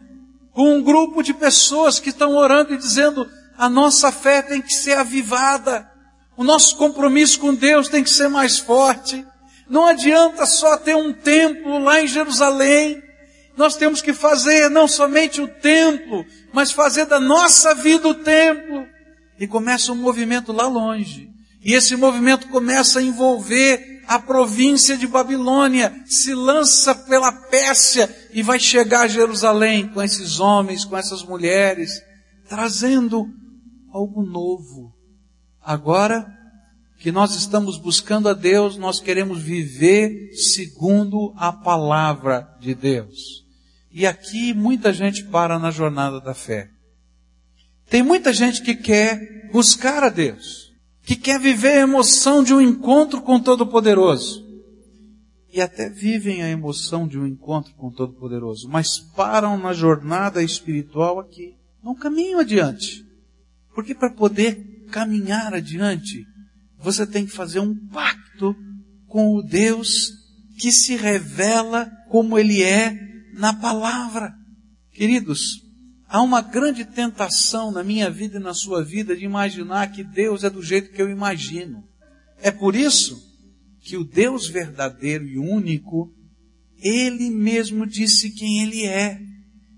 com 0.53 0.76
um 0.76 0.83
grupo 0.83 1.22
de 1.22 1.33
pessoas 1.33 1.98
que 1.98 2.11
estão 2.11 2.37
orando 2.37 2.74
e 2.74 2.76
dizendo: 2.76 3.26
a 3.57 3.66
nossa 3.66 4.12
fé 4.12 4.42
tem 4.42 4.61
que 4.61 4.74
ser 4.74 4.98
avivada, 4.98 5.90
o 6.37 6.44
nosso 6.44 6.76
compromisso 6.76 7.40
com 7.40 7.55
Deus 7.55 7.88
tem 7.88 8.05
que 8.05 8.11
ser 8.11 8.29
mais 8.29 8.59
forte. 8.59 9.24
Não 9.71 9.87
adianta 9.87 10.45
só 10.47 10.77
ter 10.77 10.97
um 10.97 11.13
templo 11.13 11.79
lá 11.79 12.03
em 12.03 12.09
Jerusalém. 12.09 13.01
Nós 13.57 13.77
temos 13.77 14.03
que 14.03 14.13
fazer 14.13 14.69
não 14.69 14.89
somente 14.89 15.41
o 15.41 15.47
templo, 15.47 16.27
mas 16.53 16.73
fazer 16.73 17.07
da 17.07 17.21
nossa 17.21 17.73
vida 17.73 18.09
o 18.09 18.15
templo. 18.15 18.85
E 19.39 19.47
começa 19.47 19.93
um 19.93 19.97
movimento 19.97 20.53
lá 20.53 20.67
longe. 20.67 21.31
E 21.63 21.73
esse 21.73 21.95
movimento 21.95 22.49
começa 22.49 22.99
a 22.99 23.03
envolver 23.03 24.03
a 24.09 24.19
província 24.19 24.97
de 24.97 25.07
Babilônia, 25.07 25.95
se 26.05 26.35
lança 26.35 26.93
pela 26.93 27.31
Pérsia 27.31 28.13
e 28.33 28.43
vai 28.43 28.59
chegar 28.59 29.03
a 29.03 29.09
Jerusalém 29.09 29.87
com 29.87 30.03
esses 30.03 30.41
homens, 30.41 30.85
com 30.85 30.97
essas 30.97 31.23
mulheres, 31.23 32.03
trazendo 32.49 33.29
algo 33.93 34.23
novo. 34.27 34.93
Agora, 35.63 36.27
que 37.01 37.11
nós 37.11 37.35
estamos 37.35 37.79
buscando 37.79 38.29
a 38.29 38.35
Deus, 38.35 38.77
nós 38.77 39.01
queremos 39.01 39.43
viver 39.43 40.35
segundo 40.35 41.33
a 41.35 41.51
palavra 41.51 42.47
de 42.61 42.75
Deus. 42.75 43.43
E 43.91 44.07
aqui 44.07 44.53
muita 44.53 44.93
gente 44.93 45.25
para 45.25 45.59
na 45.59 45.71
jornada 45.71 46.21
da 46.21 46.35
fé. 46.35 46.69
Tem 47.89 48.03
muita 48.03 48.35
gente 48.35 48.63
que 48.63 48.75
quer 48.75 49.49
buscar 49.51 50.05
a 50.05 50.11
Deus, 50.11 50.75
que 51.03 51.17
quer 51.17 51.41
viver 51.41 51.79
a 51.79 51.81
emoção 51.81 52.45
de 52.45 52.53
um 52.53 52.61
encontro 52.61 53.23
com 53.23 53.37
o 53.37 53.43
Todo-Poderoso. 53.43 54.47
E 55.51 55.61
até 55.61 55.89
vivem 55.89 56.43
a 56.43 56.51
emoção 56.51 57.09
de 57.09 57.19
um 57.19 57.27
encontro 57.27 57.75
com 57.77 57.89
o 57.89 57.93
Todo-Poderoso, 57.93 58.69
mas 58.69 58.99
param 58.99 59.57
na 59.57 59.73
jornada 59.73 60.43
espiritual 60.43 61.19
aqui, 61.19 61.57
não 61.83 61.95
caminham 61.95 62.41
adiante. 62.41 63.03
Porque 63.75 63.95
para 63.95 64.11
poder 64.11 64.85
caminhar 64.91 65.55
adiante, 65.55 66.27
você 66.81 67.07
tem 67.07 67.27
que 67.27 67.33
fazer 67.33 67.61
um 67.61 67.75
pacto 67.88 68.57
com 69.07 69.37
o 69.37 69.43
Deus 69.43 70.11
que 70.59 70.73
se 70.73 70.97
revela 70.97 71.90
como 72.09 72.38
Ele 72.38 72.62
é 72.62 72.97
na 73.35 73.53
palavra. 73.53 74.33
Queridos, 74.93 75.62
há 76.09 76.23
uma 76.23 76.40
grande 76.40 76.85
tentação 76.85 77.71
na 77.71 77.85
minha 77.85 78.11
vida 78.11 78.38
e 78.38 78.43
na 78.43 78.55
sua 78.55 78.83
vida 78.83 79.16
de 79.16 79.25
imaginar 79.25 79.93
que 79.93 80.03
Deus 80.03 80.43
é 80.45 80.51
do 80.51 80.62
jeito 80.62 80.93
que 80.93 81.01
eu 81.01 81.11
imagino. 81.11 81.85
É 82.43 82.51
por 82.51 82.75
isso 82.75 83.19
que 83.83 83.97
o 83.97 84.05
Deus 84.05 84.49
verdadeiro 84.49 85.27
e 85.27 85.38
único, 85.38 86.11
Ele 86.79 87.31
mesmo 87.31 87.87
disse 87.87 88.31
quem 88.31 88.62
Ele 88.62 88.87
é. 88.87 89.19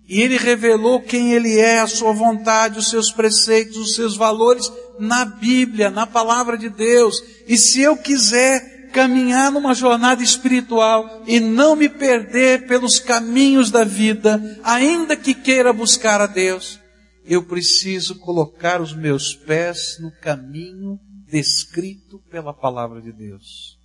E 0.08 0.20
Ele 0.20 0.36
revelou 0.36 1.00
quem 1.00 1.32
Ele 1.32 1.58
é, 1.58 1.80
a 1.80 1.86
sua 1.86 2.12
vontade, 2.12 2.78
os 2.78 2.90
seus 2.90 3.10
preceitos, 3.10 3.76
os 3.76 3.94
seus 3.94 4.16
valores 4.16 4.70
na 4.98 5.24
Bíblia, 5.24 5.90
na 5.90 6.06
palavra 6.06 6.56
de 6.56 6.68
Deus. 6.68 7.22
E 7.46 7.56
se 7.56 7.80
eu 7.80 7.96
quiser 7.96 8.90
caminhar 8.92 9.50
numa 9.50 9.74
jornada 9.74 10.22
espiritual 10.22 11.24
e 11.26 11.40
não 11.40 11.74
me 11.74 11.88
perder 11.88 12.66
pelos 12.66 12.98
caminhos 12.98 13.70
da 13.70 13.84
vida, 13.84 14.60
ainda 14.62 15.16
que 15.16 15.34
queira 15.34 15.72
buscar 15.72 16.20
a 16.20 16.26
Deus, 16.26 16.78
eu 17.24 17.44
preciso 17.44 18.18
colocar 18.18 18.80
os 18.80 18.94
meus 18.94 19.34
pés 19.34 19.98
no 20.00 20.12
caminho 20.20 20.98
descrito 21.26 22.18
pela 22.30 22.52
palavra 22.52 23.00
de 23.00 23.12
Deus. 23.12 23.78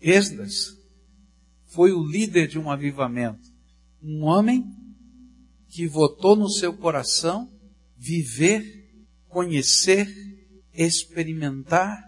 Esdras 0.00 0.76
foi 1.66 1.92
o 1.92 2.04
líder 2.04 2.48
de 2.48 2.58
um 2.58 2.70
avivamento. 2.70 3.48
Um 4.02 4.24
homem 4.24 4.64
que 5.68 5.86
votou 5.86 6.34
no 6.34 6.50
seu 6.50 6.72
coração 6.72 7.48
viver, 7.96 8.64
conhecer 9.28 10.08
experimentar 10.74 12.02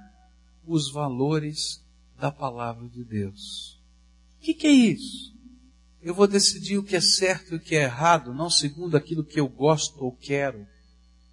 os 0.66 0.90
valores 0.92 1.82
da 2.18 2.30
palavra 2.30 2.88
de 2.88 3.04
Deus. 3.04 3.80
O 4.38 4.44
que, 4.44 4.54
que, 4.54 4.66
é 4.66 4.70
isso? 4.70 5.32
Eu 6.00 6.14
vou 6.14 6.26
decidir 6.26 6.78
o 6.78 6.82
que 6.82 6.96
é 6.96 7.00
certo 7.00 7.52
e 7.52 7.56
o 7.56 7.60
que 7.60 7.76
é 7.76 7.82
errado, 7.82 8.34
não 8.34 8.50
segundo 8.50 8.96
aquilo 8.96 9.24
que 9.24 9.38
eu 9.38 9.48
gosto 9.48 10.02
ou 10.02 10.12
quero. 10.12 10.66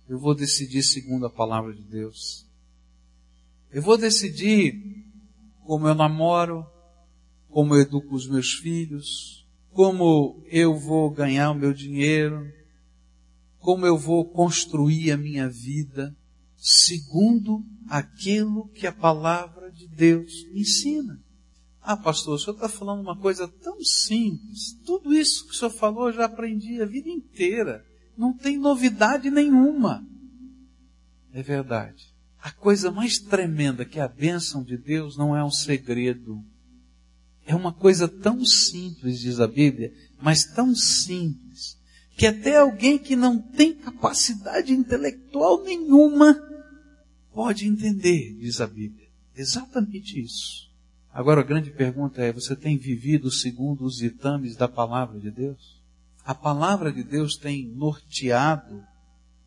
Eu 0.08 0.20
vou 0.20 0.36
decidir 0.36 0.84
segundo 0.84 1.26
a 1.26 1.30
palavra 1.30 1.74
de 1.74 1.84
Deus. 1.84 2.46
Eu 3.72 3.82
vou 3.82 3.98
decidir 3.98 4.74
como 5.66 5.88
eu 5.88 5.94
namoro, 5.94 6.66
como 7.50 7.76
eu 7.76 7.82
educo 7.82 8.16
os 8.16 8.28
meus 8.28 8.54
filhos, 8.54 9.48
como 9.72 10.44
eu 10.48 10.76
vou 10.76 11.10
ganhar 11.12 11.52
o 11.52 11.56
meu 11.56 11.74
dinheiro, 11.74 12.52
como 13.60 13.86
eu 13.86 13.98
vou 13.98 14.26
construir 14.26 15.12
a 15.12 15.18
minha 15.18 15.48
vida, 15.48 16.16
segundo 16.60 17.64
aquilo 17.88 18.68
que 18.70 18.86
a 18.86 18.92
palavra 18.92 19.72
de 19.72 19.88
Deus 19.88 20.46
me 20.52 20.62
ensina. 20.62 21.20
Ah, 21.82 21.96
pastor, 21.96 22.36
o 22.36 22.40
senhor 22.40 22.56
está 22.56 22.68
falando 22.68 23.02
uma 23.02 23.18
coisa 23.18 23.48
tão 23.48 23.82
simples. 23.82 24.74
Tudo 24.86 25.14
isso 25.14 25.46
que 25.48 25.54
o 25.54 25.56
senhor 25.56 25.72
falou 25.72 26.08
eu 26.08 26.14
já 26.14 26.26
aprendi 26.26 26.82
a 26.82 26.86
vida 26.86 27.10
inteira. 27.10 27.84
Não 28.18 28.36
tem 28.36 28.58
novidade 28.58 29.32
nenhuma. 29.32 30.06
É 31.32 31.42
verdade. 31.42 32.14
A 32.42 32.52
coisa 32.52 32.92
mais 32.92 33.18
tremenda 33.18 33.86
que 33.86 34.00
a 34.00 34.08
bênção 34.08 34.64
de 34.64 34.78
Deus 34.78 35.18
não 35.18 35.36
é 35.36 35.44
um 35.44 35.52
segredo. 35.52 36.44
É 37.46 37.56
uma 37.56 37.74
coisa 37.74 38.08
tão 38.08 38.46
simples, 38.46 39.20
diz 39.20 39.40
a 39.40 39.48
Bíblia, 39.48 39.92
mas 40.22 40.44
tão 40.44 40.76
simples, 40.76 41.79
que 42.20 42.28
até 42.28 42.58
alguém 42.58 43.00
que 43.00 43.16
não 43.16 43.40
tem 43.40 43.74
capacidade 43.74 44.74
intelectual 44.74 45.64
nenhuma 45.64 46.36
pode 47.34 47.66
entender, 47.66 48.34
diz 48.34 48.60
a 48.60 48.68
Bíblia. 48.68 49.08
Exatamente 49.34 50.20
isso. 50.20 50.70
Agora 51.14 51.40
a 51.40 51.46
grande 51.46 51.72
pergunta 51.72 52.22
é: 52.22 52.34
você 52.34 52.58
tem 52.58 52.78
vivido 52.78 53.32
segundo 53.32 53.86
os 53.86 53.96
ditames 53.96 54.58
da 54.58 54.68
palavra 54.68 55.18
de 55.18 55.32
Deus? 55.32 55.82
A 56.26 56.36
palavra 56.36 56.92
de 56.92 57.06
Deus 57.06 57.38
tem 57.38 57.66
norteado 57.70 58.84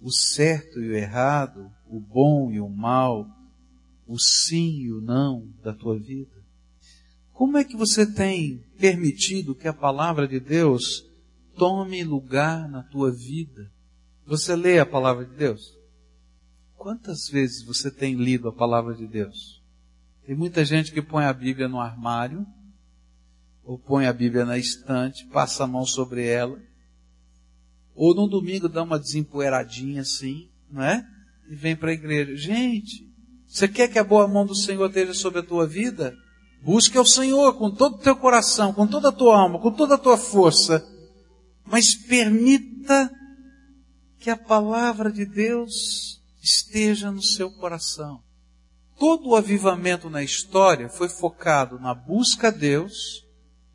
o 0.00 0.11
certo 0.11 0.80
e 0.80 0.88
o 0.88 0.96
errado, 0.96 1.70
o 1.87 2.00
bom 2.00 2.50
e 2.50 2.58
o 2.58 2.70
mal, 2.70 3.28
o 4.06 4.18
sim 4.18 4.78
e 4.78 4.90
o 4.90 5.02
não 5.02 5.46
da 5.62 5.74
tua 5.74 5.98
vida? 5.98 6.42
Como 7.35 7.58
é 7.58 7.64
que 7.64 7.76
você 7.76 8.11
tem 8.11 8.64
permitido 8.78 9.54
que 9.54 9.68
a 9.68 9.74
palavra 9.74 10.26
de 10.26 10.40
Deus 10.40 11.12
tome 11.56 12.02
lugar 12.04 12.68
na 12.68 12.82
tua 12.82 13.10
vida? 13.10 13.70
Você 14.26 14.54
lê 14.54 14.78
a 14.78 14.86
palavra 14.86 15.24
de 15.24 15.34
Deus? 15.34 15.76
Quantas 16.76 17.28
vezes 17.28 17.62
você 17.64 17.90
tem 17.90 18.14
lido 18.14 18.48
a 18.48 18.52
palavra 18.52 18.94
de 18.94 19.06
Deus? 19.06 19.62
Tem 20.26 20.36
muita 20.36 20.64
gente 20.64 20.92
que 20.92 21.02
põe 21.02 21.24
a 21.24 21.32
Bíblia 21.32 21.68
no 21.68 21.80
armário, 21.80 22.46
ou 23.64 23.78
põe 23.78 24.06
a 24.06 24.12
Bíblia 24.12 24.44
na 24.44 24.58
estante, 24.58 25.26
passa 25.26 25.64
a 25.64 25.66
mão 25.66 25.84
sobre 25.84 26.26
ela, 26.26 26.58
ou 27.94 28.14
no 28.14 28.26
domingo 28.26 28.68
dá 28.68 28.82
uma 28.82 28.98
desempoeiradinha 28.98 30.02
assim, 30.02 30.50
não 30.70 30.82
é? 30.82 31.06
E 31.48 31.54
vem 31.54 31.76
para 31.76 31.90
a 31.90 31.94
igreja. 31.94 32.36
Gente, 32.36 33.08
você 33.46 33.68
quer 33.68 33.88
que 33.88 33.98
a 33.98 34.04
boa 34.04 34.26
mão 34.26 34.46
do 34.46 34.54
Senhor 34.54 34.86
esteja 34.88 35.14
sobre 35.14 35.40
a 35.40 35.42
tua 35.42 35.66
vida? 35.66 36.16
Busque 36.64 36.96
ao 36.96 37.04
Senhor 37.04 37.54
com 37.58 37.70
todo 37.70 37.96
o 37.96 37.98
teu 37.98 38.16
coração, 38.16 38.72
com 38.72 38.86
toda 38.86 39.08
a 39.08 39.12
tua 39.12 39.36
alma, 39.36 39.60
com 39.60 39.70
toda 39.70 39.96
a 39.96 39.98
tua 39.98 40.16
força. 40.16 40.82
Mas 41.72 41.94
permita 41.94 43.11
que 44.18 44.28
a 44.28 44.37
palavra 44.37 45.11
de 45.11 45.24
Deus 45.24 46.22
esteja 46.42 47.11
no 47.11 47.22
seu 47.22 47.50
coração. 47.50 48.22
Todo 48.98 49.30
o 49.30 49.37
avivamento 49.37 50.11
na 50.11 50.22
história 50.22 50.90
foi 50.90 51.08
focado 51.08 51.80
na 51.80 51.94
busca 51.94 52.48
a 52.48 52.50
Deus 52.50 53.24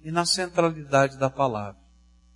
e 0.03 0.11
na 0.11 0.27
centralidade 0.27 1.17
da 1.17 1.27
palavra. 1.27 1.81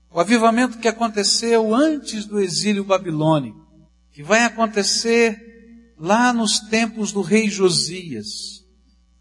O 0.10 0.20
avivamento 0.20 0.80
que 0.80 0.88
aconteceu 0.88 1.76
antes 1.76 2.26
do 2.26 2.40
exílio 2.40 2.84
babilônico, 2.84 3.64
que 4.12 4.24
vai 4.24 4.44
acontecer 4.44 5.94
lá 5.96 6.34
nos 6.34 6.60
tempos 6.60 7.12
do 7.12 7.22
rei 7.22 7.48
Josias. 7.48 8.66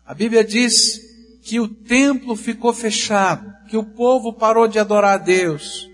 A 0.07 0.15
Bíblia 0.15 0.43
diz 0.43 1.03
que 1.43 1.61
o 1.61 1.69
templo 1.69 2.35
ficou 2.35 2.73
fechado, 2.73 3.53
que 3.69 3.77
o 3.77 3.85
povo 3.85 4.33
parou 4.33 4.67
de 4.67 4.79
adorar 4.79 5.21
a 5.21 5.23
Deus. 5.23 5.90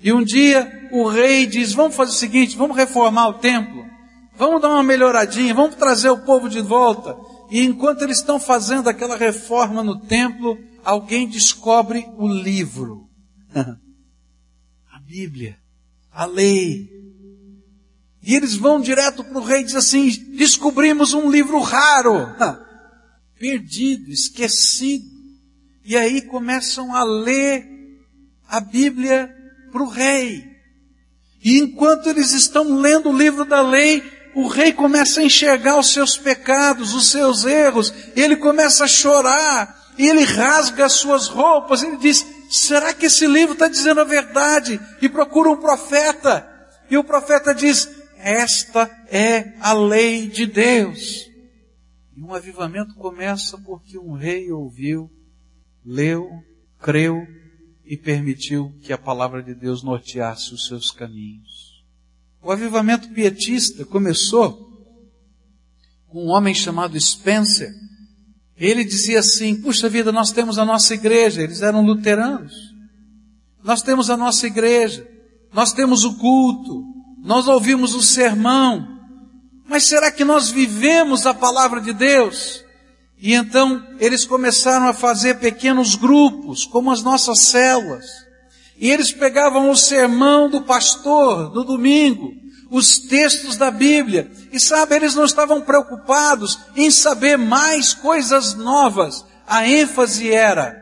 E 0.00 0.12
um 0.12 0.24
dia 0.24 0.88
o 0.90 1.06
rei 1.06 1.46
diz: 1.46 1.72
Vamos 1.72 1.94
fazer 1.94 2.12
o 2.12 2.14
seguinte, 2.14 2.56
vamos 2.56 2.76
reformar 2.76 3.28
o 3.28 3.34
templo, 3.34 3.84
vamos 4.36 4.60
dar 4.62 4.70
uma 4.70 4.82
melhoradinha, 4.82 5.54
vamos 5.54 5.76
trazer 5.76 6.08
o 6.08 6.24
povo 6.24 6.48
de 6.48 6.60
volta. 6.60 7.16
E 7.50 7.60
enquanto 7.60 8.02
eles 8.02 8.18
estão 8.18 8.40
fazendo 8.40 8.88
aquela 8.88 9.16
reforma 9.16 9.82
no 9.82 10.00
templo, 10.00 10.58
alguém 10.84 11.28
descobre 11.28 12.06
o 12.16 12.26
livro. 12.26 13.08
a 13.54 14.98
Bíblia, 15.00 15.58
a 16.10 16.24
lei. 16.24 16.88
E 18.22 18.34
eles 18.34 18.54
vão 18.54 18.80
direto 18.80 19.24
para 19.24 19.38
o 19.38 19.44
rei 19.44 19.60
e 19.60 19.64
dizem 19.64 19.78
assim: 19.78 20.36
descobrimos 20.36 21.12
um 21.12 21.30
livro 21.30 21.60
raro. 21.60 22.26
perdido, 23.38 24.10
esquecido. 24.10 25.08
E 25.82 25.96
aí 25.96 26.20
começam 26.22 26.94
a 26.94 27.02
ler 27.02 27.66
a 28.46 28.60
Bíblia 28.60 29.34
para 29.70 29.82
o 29.82 29.88
rei. 29.88 30.44
E 31.42 31.58
enquanto 31.58 32.08
eles 32.08 32.32
estão 32.32 32.80
lendo 32.80 33.08
o 33.08 33.16
livro 33.16 33.44
da 33.44 33.62
lei, 33.62 34.02
o 34.34 34.46
rei 34.46 34.72
começa 34.72 35.20
a 35.20 35.24
enxergar 35.24 35.78
os 35.78 35.92
seus 35.92 36.16
pecados, 36.16 36.94
os 36.94 37.10
seus 37.10 37.44
erros, 37.44 37.92
ele 38.14 38.36
começa 38.36 38.84
a 38.84 38.88
chorar, 38.88 39.80
e 39.98 40.06
ele 40.06 40.22
rasga 40.22 40.86
as 40.86 40.94
suas 40.94 41.26
roupas, 41.26 41.82
ele 41.82 41.96
diz, 41.96 42.24
será 42.50 42.94
que 42.94 43.06
esse 43.06 43.26
livro 43.26 43.54
está 43.54 43.68
dizendo 43.68 44.00
a 44.00 44.04
verdade? 44.04 44.80
E 45.00 45.08
procura 45.08 45.50
um 45.50 45.56
profeta, 45.56 46.46
e 46.90 46.96
o 46.96 47.04
profeta 47.04 47.54
diz, 47.54 47.88
esta 48.16 48.90
é 49.10 49.54
a 49.60 49.72
lei 49.72 50.26
de 50.26 50.46
Deus. 50.46 51.28
E 52.16 52.22
um 52.22 52.34
avivamento 52.34 52.94
começa 52.94 53.58
porque 53.58 53.98
um 53.98 54.12
rei 54.12 54.50
ouviu, 54.52 55.10
leu, 55.84 56.30
creu 56.78 57.26
e 57.90 57.96
permitiu 57.96 58.72
que 58.82 58.92
a 58.92 58.98
palavra 58.98 59.42
de 59.42 59.52
Deus 59.52 59.82
norteasse 59.82 60.54
os 60.54 60.68
seus 60.68 60.92
caminhos. 60.92 61.82
O 62.40 62.52
avivamento 62.52 63.08
pietista 63.08 63.84
começou 63.84 64.70
com 66.06 66.24
um 66.24 66.28
homem 66.28 66.54
chamado 66.54 66.98
Spencer. 67.00 67.68
Ele 68.56 68.84
dizia 68.84 69.18
assim: 69.18 69.60
Puxa 69.60 69.88
vida, 69.88 70.12
nós 70.12 70.30
temos 70.30 70.56
a 70.56 70.64
nossa 70.64 70.94
igreja. 70.94 71.42
Eles 71.42 71.62
eram 71.62 71.84
luteranos. 71.84 72.54
Nós 73.64 73.82
temos 73.82 74.08
a 74.08 74.16
nossa 74.16 74.46
igreja. 74.46 75.04
Nós 75.52 75.72
temos 75.72 76.04
o 76.04 76.16
culto. 76.16 76.84
Nós 77.24 77.48
ouvimos 77.48 77.96
o 77.96 78.02
sermão. 78.02 78.86
Mas 79.68 79.82
será 79.82 80.12
que 80.12 80.24
nós 80.24 80.48
vivemos 80.48 81.26
a 81.26 81.34
palavra 81.34 81.80
de 81.80 81.92
Deus? 81.92 82.64
E 83.20 83.34
então 83.34 83.86
eles 83.98 84.24
começaram 84.24 84.88
a 84.88 84.94
fazer 84.94 85.38
pequenos 85.38 85.94
grupos, 85.94 86.64
como 86.64 86.90
as 86.90 87.02
nossas 87.02 87.40
células. 87.40 88.06
E 88.78 88.90
eles 88.90 89.12
pegavam 89.12 89.70
o 89.70 89.76
sermão 89.76 90.48
do 90.48 90.62
pastor 90.62 91.52
no 91.52 91.62
domingo, 91.62 92.32
os 92.70 92.98
textos 92.98 93.58
da 93.58 93.70
Bíblia. 93.70 94.30
E 94.50 94.58
sabe, 94.58 94.96
eles 94.96 95.14
não 95.14 95.24
estavam 95.24 95.60
preocupados 95.60 96.58
em 96.74 96.90
saber 96.90 97.36
mais 97.36 97.92
coisas 97.92 98.54
novas. 98.54 99.22
A 99.46 99.68
ênfase 99.68 100.30
era, 100.32 100.80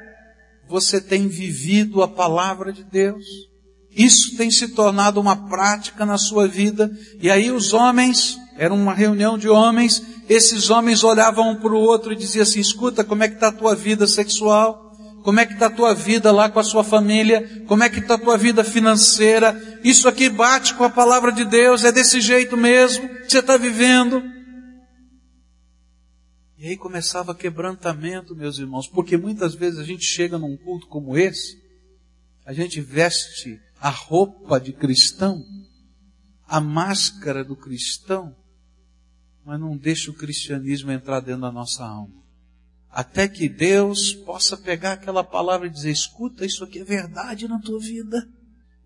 você 0.69 1.01
tem 1.01 1.27
vivido 1.27 2.03
a 2.03 2.09
palavra 2.09 2.73
de 2.73 2.85
Deus? 2.85 3.25
Isso 3.91 4.37
tem 4.37 4.49
se 4.49 4.69
tornado 4.69 5.21
uma 5.21 5.49
prática 5.49 6.07
na 6.07 6.19
sua 6.19 6.47
vida. 6.47 6.89
E 7.21 7.29
aí 7.29 7.51
os 7.51 7.73
homens 7.73 8.39
era 8.59 8.75
uma 8.75 8.93
reunião 8.93 9.39
de 9.39 9.49
homens, 9.49 10.03
esses 10.29 10.69
homens 10.69 11.05
olhavam 11.05 11.53
um 11.53 11.57
para 11.57 11.73
o 11.73 11.81
outro 11.81 12.13
e 12.13 12.17
diziam 12.17 12.43
assim, 12.43 12.59
escuta, 12.59 13.05
como 13.05 13.23
é 13.23 13.29
que 13.29 13.35
está 13.35 13.49
a 13.49 13.53
tua 13.53 13.75
vida 13.75 14.07
sexual? 14.07 14.89
Como 15.23 15.39
é 15.39 15.47
que 15.47 15.53
está 15.53 15.67
a 15.67 15.71
tua 15.71 15.95
vida 15.95 16.33
lá 16.33 16.49
com 16.49 16.59
a 16.59 16.65
sua 16.65 16.83
família? 16.83 17.65
Como 17.67 17.85
é 17.85 17.89
que 17.89 18.01
está 18.01 18.15
a 18.15 18.19
tua 18.19 18.37
vida 18.37 18.65
financeira? 18.65 19.81
Isso 19.85 20.09
aqui 20.09 20.29
bate 20.29 20.75
com 20.75 20.85
a 20.85 20.91
palavra 20.91 21.31
de 21.31 21.45
Deus, 21.45 21.85
é 21.85 21.93
desse 21.93 22.21
jeito 22.21 22.57
mesmo 22.57 23.09
que 23.09 23.31
você 23.31 23.39
está 23.39 23.57
vivendo. 23.57 24.23
E 26.59 26.67
aí 26.67 26.77
começava 26.77 27.37
quebrantamento, 27.37 28.35
meus 28.35 28.59
irmãos, 28.59 28.89
porque 28.89 29.17
muitas 29.17 29.55
vezes 29.55 29.79
a 29.79 29.85
gente 29.85 30.05
chega 30.05 30.37
num 30.37 30.57
culto 30.57 30.89
como 30.89 31.17
esse, 31.17 31.57
a 32.45 32.53
gente 32.53 32.81
veste 32.81 33.61
a 33.81 33.91
roupa 33.91 34.59
de 34.59 34.73
cristão, 34.73 35.45
a 36.49 36.61
máscara 36.61 37.45
do 37.45 37.55
cristão, 37.55 38.35
mas 39.49 39.59
não 39.59 39.75
deixa 39.79 40.11
o 40.11 40.15
cristianismo 40.15 40.93
entrar 40.93 41.21
dentro 41.21 41.41
da 41.41 41.51
nossa 41.51 41.83
alma. 41.83 42.23
Até 42.91 43.27
que 43.27 43.49
Deus 43.49 44.13
possa 44.13 44.59
pegar 44.59 44.93
aquela 44.93 45.25
palavra 45.25 45.67
e 45.67 45.71
dizer: 45.71 45.91
escuta, 45.91 46.45
isso 46.45 46.63
aqui 46.63 46.81
é 46.81 46.85
verdade 46.85 47.49
na 47.49 47.59
tua 47.59 47.81
vida. 47.81 48.29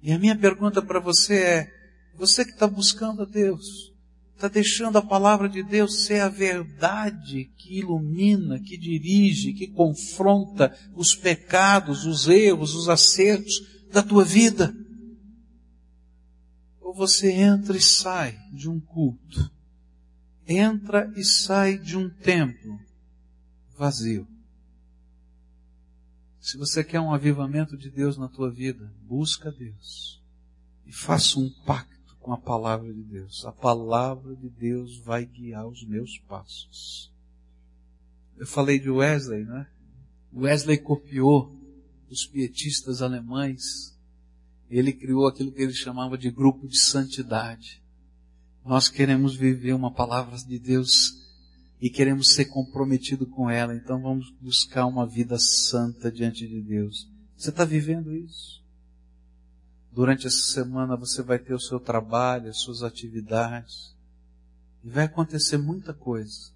E 0.01 0.13
a 0.13 0.19
minha 0.21 0.39
pergunta 0.39 0.81
para 0.81 1.01
você 1.01 1.35
é: 1.35 1.73
você 2.17 2.45
que 2.45 2.53
está 2.53 2.69
buscando 2.69 3.23
a 3.23 3.25
Deus, 3.25 3.93
está 4.37 4.47
deixando 4.47 4.99
a 4.99 5.03
palavra 5.03 5.49
de 5.49 5.65
Deus 5.65 6.05
ser 6.05 6.21
a 6.21 6.29
verdade 6.29 7.51
que 7.59 7.81
ilumina, 7.81 8.61
que 8.61 8.79
dirige, 8.79 9.55
que 9.55 9.67
confronta 9.67 10.73
os 10.95 11.13
pecados, 11.13 12.07
os 12.07 12.29
erros, 12.29 12.77
os 12.77 12.89
acertos 12.89 13.55
da 13.91 14.01
tua 14.01 14.25
vida? 14.25 14.73
Ou 16.81 16.95
você 16.95 17.33
entra 17.33 17.77
e 17.77 17.81
sai 17.81 18.39
de 18.53 18.71
um 18.71 18.79
culto 18.79 19.52
entra 20.47 21.13
e 21.17 21.25
sai 21.25 21.79
de 21.79 21.97
um 21.97 22.09
templo 22.09 22.79
vazio, 23.77 24.29
Se 26.39 26.57
você 26.57 26.83
quer 26.83 27.01
um 27.01 27.13
avivamento 27.13 27.77
de 27.77 27.91
Deus 27.91 28.17
na 28.17 28.29
tua 28.29 28.51
vida, 28.51 28.93
busca 29.03 29.51
Deus 29.51 30.21
e 30.85 30.93
faça 30.93 31.39
um 31.39 31.49
pacto 31.65 32.17
com 32.17 32.33
a 32.33 32.39
palavra 32.39 32.93
de 32.93 33.03
Deus. 33.03 33.45
A 33.45 33.53
palavra 33.53 34.37
de 34.37 34.49
Deus 34.49 34.99
vai 34.99 35.25
guiar 35.25 35.67
os 35.67 35.85
meus 35.85 36.19
passos. 36.19 37.13
Eu 38.37 38.47
falei 38.47 38.79
de 38.79 38.91
Wesley, 38.91 39.45
né? 39.45 39.69
Wesley 40.33 40.79
copiou 40.79 41.53
os 42.09 42.27
pietistas 42.27 43.03
alemães. 43.03 43.99
Ele 44.71 44.93
criou 44.93 45.27
aquilo 45.27 45.53
que 45.53 45.61
ele 45.61 45.75
chamava 45.75 46.17
de 46.17 46.31
grupo 46.31 46.69
de 46.69 46.79
santidade. 46.79 47.82
Nós 48.65 48.89
queremos 48.89 49.35
viver 49.35 49.73
uma 49.73 49.93
palavra 49.93 50.37
de 50.39 50.59
Deus 50.59 51.21
e 51.81 51.91
queremos 51.91 52.35
ser 52.35 52.45
comprometido 52.45 53.27
com 53.27 53.51
ela, 53.51 53.75
então 53.75 54.01
vamos 54.01 54.31
buscar 54.41 54.87
uma 54.87 55.05
vida 55.05 55.37
santa 55.39 56.13
diante 56.13 56.47
de 56.47 56.61
Deus. 56.61 57.09
Você 57.37 57.51
está 57.51 57.65
vivendo 57.65 58.15
isso? 58.15 58.63
Durante 59.91 60.29
essa 60.29 60.53
semana 60.53 60.97
você 60.97 61.23
vai 61.23 61.41
ter 61.41 61.55
o 61.55 61.61
seu 61.61 61.81
trabalho, 61.81 62.51
as 62.51 62.61
suas 62.61 62.85
atividades, 62.85 63.95
e 64.85 64.89
vai 64.89 65.05
acontecer 65.05 65.59
muita 65.59 65.93
coisa. 65.93 66.53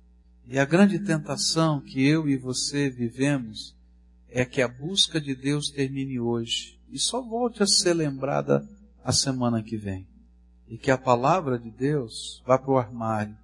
E 0.46 0.60
a 0.60 0.64
grande 0.64 1.00
tentação 1.00 1.80
que 1.80 2.06
eu 2.06 2.28
e 2.28 2.36
você 2.36 2.88
vivemos 2.88 3.74
é 4.28 4.44
que 4.44 4.62
a 4.62 4.68
busca 4.68 5.20
de 5.20 5.34
Deus 5.34 5.70
termine 5.70 6.20
hoje 6.20 6.78
e 6.88 7.00
só 7.00 7.20
volte 7.20 7.64
a 7.64 7.66
ser 7.66 7.94
lembrada 7.94 8.66
a 9.02 9.12
semana 9.12 9.60
que 9.60 9.76
vem. 9.76 10.06
E 10.68 10.76
que 10.76 10.90
a 10.90 10.98
palavra 10.98 11.58
de 11.58 11.70
Deus 11.70 12.42
vá 12.46 12.58
para 12.58 12.70
o 12.70 12.78
armário 12.78 13.36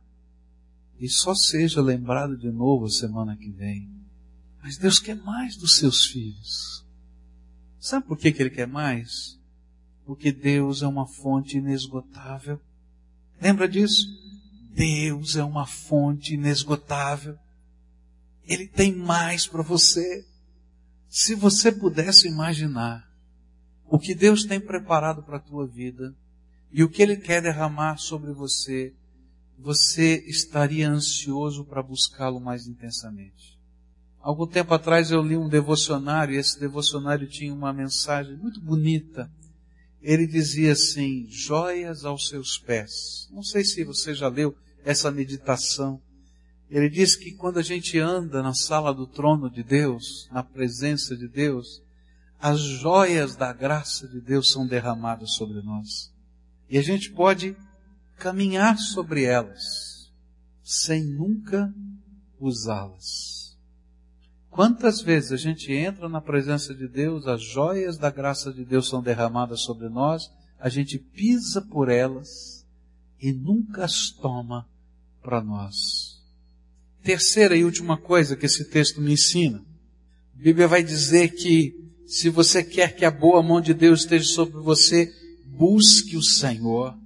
e 1.03 1.09
só 1.09 1.35
seja 1.35 1.83
lembrado 1.83 2.37
de 2.37 2.49
novo 2.49 2.85
a 2.85 2.91
semana 2.91 3.37
que 3.37 3.51
vem. 3.51 3.91
Mas 4.63 4.77
Deus 4.77 5.01
quer 5.01 5.17
mais 5.17 5.57
dos 5.57 5.75
seus 5.75 6.07
filhos. 6.07 6.87
Sabe 7.81 8.07
por 8.07 8.17
que, 8.17 8.31
que 8.31 8.41
Ele 8.41 8.51
quer 8.51 8.69
mais? 8.69 9.37
Porque 10.07 10.31
Deus 10.31 10.81
é 10.81 10.87
uma 10.87 11.05
fonte 11.05 11.59
inesgotável. 11.59 12.61
Lembra 13.41 13.69
disso? 13.69 14.07
Deus 14.71 15.35
é 15.35 15.43
uma 15.43 15.67
fonte 15.67 16.35
inesgotável. 16.35 17.37
Ele 18.47 18.69
tem 18.69 18.95
mais 18.95 19.45
para 19.45 19.63
você. 19.63 20.25
Se 21.09 21.35
você 21.35 21.73
pudesse 21.73 22.29
imaginar 22.29 23.11
o 23.87 23.99
que 23.99 24.15
Deus 24.15 24.45
tem 24.45 24.61
preparado 24.61 25.25
para 25.25 25.39
a 25.39 25.41
tua 25.41 25.67
vida 25.67 26.15
e 26.73 26.83
o 26.83 26.89
que 26.89 27.03
Ele 27.03 27.17
quer 27.17 27.43
derramar 27.43 27.99
sobre 27.99 28.33
você, 28.33 28.95
você 29.59 30.25
estaria 30.27 30.89
ansioso 30.89 31.65
para 31.65 31.83
buscá-lo 31.83 32.41
mais 32.41 32.67
intensamente. 32.67 33.61
Algum 34.21 34.47
tempo 34.47 34.73
atrás 34.73 35.11
eu 35.11 35.21
li 35.21 35.37
um 35.37 35.49
devocionário 35.49 36.35
e 36.35 36.39
esse 36.39 36.59
devocionário 36.59 37.29
tinha 37.29 37.53
uma 37.53 37.73
mensagem 37.73 38.37
muito 38.37 38.61
bonita. 38.61 39.31
Ele 40.01 40.27
dizia 40.27 40.73
assim: 40.73 41.27
joias 41.29 42.05
aos 42.05 42.29
seus 42.29 42.57
pés. 42.57 43.29
Não 43.33 43.43
sei 43.43 43.65
se 43.65 43.85
você 43.85 44.15
já 44.15 44.29
leu 44.29 44.57
essa 44.85 45.11
meditação. 45.11 46.01
Ele 46.71 46.89
diz 46.89 47.17
que 47.17 47.33
quando 47.33 47.59
a 47.59 47.63
gente 47.63 47.99
anda 47.99 48.43
na 48.43 48.55
sala 48.55 48.95
do 48.95 49.07
trono 49.07 49.51
de 49.51 49.63
Deus, 49.63 50.29
na 50.33 50.43
presença 50.43 51.17
de 51.17 51.29
Deus, 51.29 51.83
as 52.41 52.61
joias 52.61 53.37
da 53.37 53.53
graça 53.53 54.09
de 54.09 54.21
Deus 54.21 54.51
são 54.51 54.67
derramadas 54.67 55.33
sobre 55.35 55.61
nós. 55.63 56.12
E 56.73 56.79
a 56.79 56.83
gente 56.83 57.11
pode 57.11 57.55
caminhar 58.17 58.79
sobre 58.79 59.25
elas, 59.25 60.11
sem 60.65 61.05
nunca 61.05 61.71
usá-las. 62.41 63.59
Quantas 64.49 65.03
vezes 65.03 65.33
a 65.33 65.37
gente 65.37 65.71
entra 65.71 66.09
na 66.09 66.19
presença 66.19 66.75
de 66.75 66.89
Deus, 66.89 67.27
as 67.27 67.43
joias 67.43 67.99
da 67.99 68.09
graça 68.09 68.51
de 68.51 68.65
Deus 68.65 68.89
são 68.89 69.03
derramadas 69.03 69.61
sobre 69.61 69.91
nós, 69.91 70.31
a 70.59 70.71
gente 70.71 70.99
pisa 70.99 71.61
por 71.61 71.91
elas 71.91 72.67
e 73.21 73.35
nunca 73.35 73.85
as 73.85 74.09
toma 74.09 74.67
para 75.23 75.43
nós. 75.43 76.23
Terceira 77.03 77.55
e 77.55 77.67
última 77.67 77.99
coisa 77.99 78.35
que 78.35 78.47
esse 78.47 78.65
texto 78.71 78.99
me 78.99 79.13
ensina. 79.13 79.63
A 80.35 80.43
Bíblia 80.43 80.67
vai 80.67 80.83
dizer 80.83 81.35
que 81.35 81.93
se 82.07 82.31
você 82.31 82.65
quer 82.65 82.97
que 82.97 83.05
a 83.05 83.11
boa 83.11 83.43
mão 83.43 83.61
de 83.61 83.75
Deus 83.75 84.01
esteja 84.01 84.25
sobre 84.25 84.59
você, 84.59 85.13
busque 85.57 86.17
o 86.17 86.23
Senhor 86.23 86.97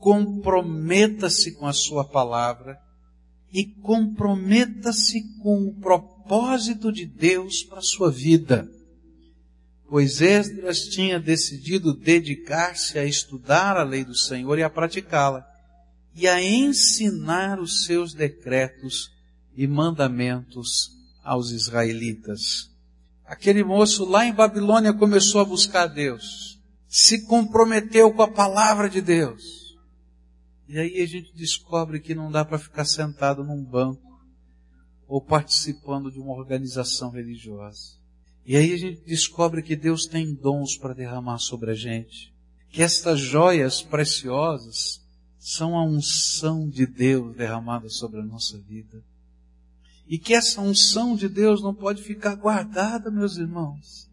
comprometa-se 0.00 1.52
com 1.52 1.66
a 1.66 1.72
sua 1.72 2.04
palavra 2.04 2.80
e 3.52 3.64
comprometa-se 3.64 5.22
com 5.42 5.68
o 5.68 5.74
propósito 5.74 6.90
de 6.90 7.04
Deus 7.04 7.62
para 7.62 7.78
a 7.78 7.82
sua 7.82 8.10
vida. 8.10 8.68
Pois 9.88 10.20
Esdras 10.20 10.84
tinha 10.84 11.20
decidido 11.20 11.92
dedicar-se 11.92 12.98
a 12.98 13.04
estudar 13.04 13.76
a 13.76 13.82
lei 13.82 14.04
do 14.04 14.16
Senhor 14.16 14.58
e 14.58 14.62
a 14.62 14.70
praticá-la, 14.70 15.44
e 16.14 16.26
a 16.26 16.42
ensinar 16.42 17.60
os 17.60 17.84
seus 17.84 18.14
decretos 18.14 19.10
e 19.56 19.66
mandamentos 19.66 20.90
aos 21.22 21.50
israelitas. 21.50 22.70
Aquele 23.24 23.62
moço 23.62 24.04
lá 24.04 24.24
em 24.24 24.32
Babilônia 24.32 24.92
começou 24.92 25.40
a 25.40 25.44
buscar 25.44 25.86
Deus, 25.86 26.59
se 26.90 27.24
comprometeu 27.26 28.12
com 28.12 28.20
a 28.20 28.30
palavra 28.30 28.90
de 28.90 29.00
Deus, 29.00 29.78
e 30.68 30.76
aí 30.76 31.00
a 31.00 31.06
gente 31.06 31.32
descobre 31.34 32.00
que 32.00 32.14
não 32.14 32.30
dá 32.30 32.44
para 32.44 32.58
ficar 32.58 32.84
sentado 32.84 33.44
num 33.44 33.64
banco 33.64 34.20
ou 35.06 35.20
participando 35.20 36.10
de 36.10 36.18
uma 36.18 36.32
organização 36.32 37.10
religiosa. 37.10 37.96
E 38.44 38.56
aí 38.56 38.72
a 38.72 38.76
gente 38.76 39.02
descobre 39.02 39.62
que 39.62 39.76
Deus 39.76 40.06
tem 40.06 40.34
dons 40.34 40.76
para 40.76 40.94
derramar 40.94 41.38
sobre 41.38 41.70
a 41.70 41.74
gente. 41.74 42.34
Que 42.68 42.82
estas 42.82 43.20
joias 43.20 43.82
preciosas 43.82 45.00
são 45.38 45.76
a 45.76 45.84
unção 45.84 46.68
de 46.68 46.86
Deus 46.86 47.36
derramada 47.36 47.88
sobre 47.88 48.20
a 48.20 48.24
nossa 48.24 48.58
vida. 48.58 49.02
E 50.08 50.18
que 50.18 50.34
essa 50.34 50.60
unção 50.60 51.14
de 51.14 51.28
Deus 51.28 51.62
não 51.62 51.74
pode 51.74 52.02
ficar 52.02 52.34
guardada, 52.34 53.10
meus 53.10 53.36
irmãos. 53.36 54.09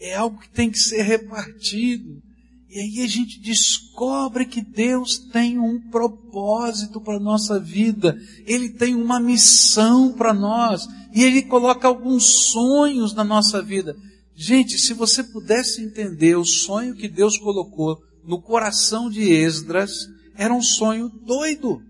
É 0.00 0.14
algo 0.14 0.40
que 0.40 0.48
tem 0.48 0.70
que 0.70 0.78
ser 0.78 1.02
repartido. 1.02 2.22
E 2.70 2.78
aí 2.78 3.04
a 3.04 3.08
gente 3.08 3.40
descobre 3.40 4.46
que 4.46 4.62
Deus 4.62 5.18
tem 5.32 5.58
um 5.58 5.80
propósito 5.90 7.00
para 7.00 7.16
a 7.16 7.20
nossa 7.20 7.58
vida. 7.58 8.16
Ele 8.46 8.68
tem 8.68 8.94
uma 8.94 9.18
missão 9.18 10.12
para 10.12 10.32
nós. 10.32 10.86
E 11.12 11.24
Ele 11.24 11.42
coloca 11.42 11.88
alguns 11.88 12.50
sonhos 12.50 13.12
na 13.12 13.24
nossa 13.24 13.60
vida. 13.60 13.96
Gente, 14.34 14.78
se 14.78 14.94
você 14.94 15.22
pudesse 15.22 15.82
entender 15.82 16.36
o 16.36 16.44
sonho 16.44 16.94
que 16.94 17.08
Deus 17.08 17.36
colocou 17.36 17.98
no 18.24 18.40
coração 18.40 19.10
de 19.10 19.30
Esdras, 19.30 20.06
era 20.36 20.54
um 20.54 20.62
sonho 20.62 21.08
doido. 21.08 21.82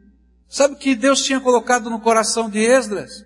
Sabe 0.49 0.75
o 0.75 0.79
que 0.79 0.97
Deus 0.97 1.23
tinha 1.23 1.39
colocado 1.39 1.89
no 1.89 2.01
coração 2.01 2.51
de 2.51 2.59
Esdras? 2.59 3.25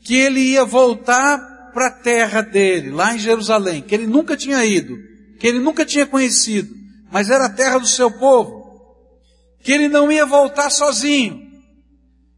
Que 0.00 0.14
ele 0.14 0.40
ia 0.40 0.64
voltar 0.64 1.51
para 1.72 1.88
a 1.88 1.90
terra 1.90 2.40
dele, 2.42 2.90
lá 2.90 3.14
em 3.14 3.18
Jerusalém, 3.18 3.82
que 3.82 3.94
ele 3.94 4.06
nunca 4.06 4.36
tinha 4.36 4.64
ido, 4.64 4.96
que 5.38 5.46
ele 5.46 5.58
nunca 5.58 5.84
tinha 5.84 6.06
conhecido 6.06 6.82
mas 7.12 7.28
era 7.28 7.44
a 7.44 7.50
terra 7.50 7.76
do 7.76 7.86
seu 7.86 8.10
povo, 8.10 8.64
que 9.62 9.70
ele 9.70 9.86
não 9.86 10.10
ia 10.10 10.24
voltar 10.24 10.70
sozinho, 10.70 11.46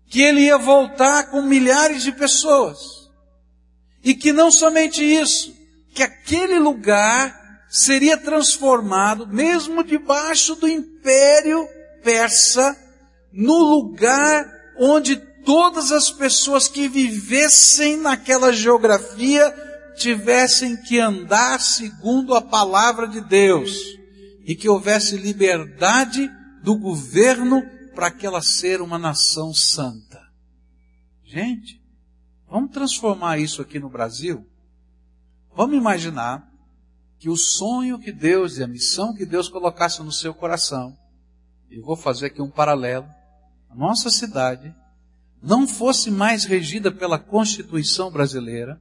que 0.09 0.21
ele 0.21 0.41
ia 0.41 0.59
voltar 0.59 1.31
com 1.31 1.41
milhares 1.41 2.03
de 2.03 2.11
pessoas, 2.11 2.79
e 4.03 4.15
que 4.15 4.33
não 4.33 4.51
somente 4.51 5.01
isso, 5.01 5.55
que 5.95 6.03
aquele 6.03 6.59
lugar 6.59 7.41
seria 7.71 8.17
transformado, 8.17 9.29
mesmo 9.29 9.85
debaixo 9.85 10.57
do 10.57 10.67
império 10.67 11.65
persa, 12.03 12.77
no 13.33 13.57
lugar 13.57 14.45
onde 14.77 15.15
todas 15.45 15.93
as 15.93 16.11
pessoas 16.11 16.69
que 16.69 16.89
vivessem 16.89 17.97
naquela 17.97 18.53
geografia 18.53 19.53
tivessem 19.97 20.77
que 20.83 20.99
andar 20.99 21.61
segundo 21.61 22.35
a 22.35 22.43
palavra 22.43 23.07
de 23.07 23.21
Deus 23.21 23.79
e 24.45 24.55
que 24.55 24.69
houvesse 24.69 25.17
liberdade 25.17 26.29
do 26.63 26.77
governo 26.77 27.63
para 27.95 28.09
aquela 28.09 28.43
ser 28.43 28.81
uma 28.81 28.99
nação 28.99 29.55
santa. 29.55 30.21
Gente, 31.25 31.81
vamos 32.49 32.73
transformar 32.73 33.39
isso 33.39 33.63
aqui 33.63 33.79
no 33.79 33.89
Brasil? 33.89 34.45
Vamos 35.55 35.77
imaginar 35.77 36.51
que 37.19 37.31
o 37.31 37.37
sonho 37.37 37.99
que 37.99 38.13
Deus 38.13 38.59
e 38.59 38.63
a 38.63 38.67
missão 38.67 39.15
que 39.15 39.25
Deus 39.25 39.49
colocasse 39.49 40.03
no 40.03 40.13
seu 40.13 40.35
coração, 40.35 40.97
e 41.71 41.81
vou 41.81 41.97
fazer 41.97 42.27
aqui 42.27 42.43
um 42.43 42.51
paralelo, 42.51 43.07
a 43.71 43.75
nossa 43.75 44.11
cidade 44.11 44.75
não 45.45 45.69
fosse 45.69 46.11
mais 46.11 46.45
regida 46.45 46.91
pela 46.91 47.19
Constituição 47.19 48.11
brasileira, 48.11 48.81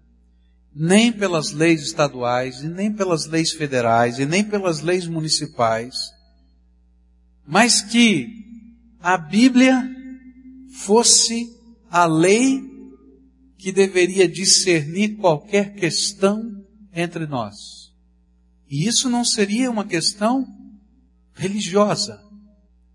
nem 0.74 1.12
pelas 1.12 1.52
leis 1.52 1.82
estaduais, 1.82 2.62
e 2.62 2.68
nem 2.68 2.92
pelas 2.92 3.28
leis 3.28 3.52
federais, 3.52 4.18
e 4.18 4.26
nem 4.26 4.44
pelas 4.44 4.82
leis 4.82 5.06
municipais, 5.06 6.12
mas 7.46 7.82
que 7.82 8.28
a 9.00 9.18
Bíblia 9.18 9.84
fosse 10.72 11.50
a 11.90 12.06
lei 12.06 12.62
que 13.58 13.72
deveria 13.72 14.28
discernir 14.28 15.18
qualquer 15.18 15.76
questão 15.76 16.66
entre 16.94 17.28
nós. 17.28 17.92
E 18.70 18.88
isso 18.88 19.10
não 19.10 19.26
seria 19.26 19.70
uma 19.70 19.86
questão 19.86 20.48
religiosa, 21.34 22.20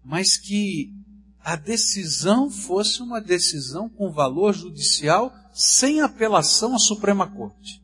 mas 0.02 0.36
que 0.38 0.97
a 1.48 1.56
decisão 1.56 2.50
fosse 2.50 3.00
uma 3.00 3.22
decisão 3.22 3.88
com 3.88 4.12
valor 4.12 4.52
judicial 4.52 5.34
sem 5.54 6.02
apelação 6.02 6.74
à 6.74 6.78
Suprema 6.78 7.26
Corte. 7.26 7.82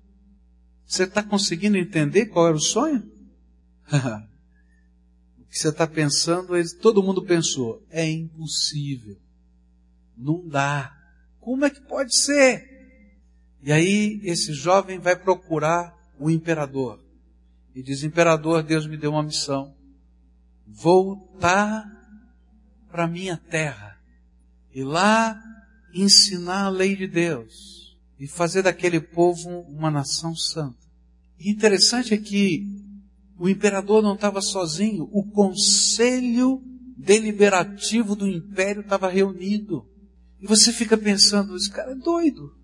Você 0.84 1.04
está 1.04 1.22
conseguindo 1.22 1.78
entender 1.78 2.26
qual 2.26 2.48
era 2.48 2.56
o 2.56 2.60
sonho? 2.60 3.10
o 5.40 5.44
que 5.46 5.58
você 5.58 5.70
está 5.70 5.86
pensando, 5.86 6.52
todo 6.78 7.02
mundo 7.02 7.24
pensou, 7.24 7.82
é 7.88 8.06
impossível. 8.06 9.16
Não 10.14 10.46
dá. 10.46 10.94
Como 11.40 11.64
é 11.64 11.70
que 11.70 11.80
pode 11.80 12.14
ser? 12.14 12.68
E 13.62 13.72
aí 13.72 14.20
esse 14.24 14.52
jovem 14.52 14.98
vai 14.98 15.16
procurar 15.16 15.96
o 16.20 16.28
imperador. 16.28 17.02
E 17.74 17.82
diz, 17.82 18.02
imperador, 18.02 18.62
Deus 18.62 18.86
me 18.86 18.98
deu 18.98 19.12
uma 19.12 19.22
missão. 19.22 19.74
Voltar 20.66 21.93
para 22.94 23.08
minha 23.08 23.36
terra. 23.36 23.98
E 24.72 24.84
lá 24.84 25.42
ensinar 25.92 26.66
a 26.66 26.68
lei 26.68 26.94
de 26.94 27.08
Deus. 27.08 27.98
E 28.20 28.28
fazer 28.28 28.62
daquele 28.62 29.00
povo 29.00 29.50
uma 29.62 29.90
nação 29.90 30.36
santa. 30.36 30.78
E 31.36 31.50
interessante 31.50 32.14
é 32.14 32.16
que 32.16 32.64
o 33.36 33.48
imperador 33.48 34.00
não 34.00 34.14
estava 34.14 34.40
sozinho. 34.40 35.08
O 35.10 35.24
conselho 35.24 36.62
deliberativo 36.96 38.14
do 38.14 38.28
império 38.28 38.82
estava 38.82 39.10
reunido. 39.10 39.84
E 40.40 40.46
você 40.46 40.72
fica 40.72 40.96
pensando, 40.96 41.56
esse 41.56 41.72
cara 41.72 41.90
é 41.90 41.96
doido. 41.96 42.56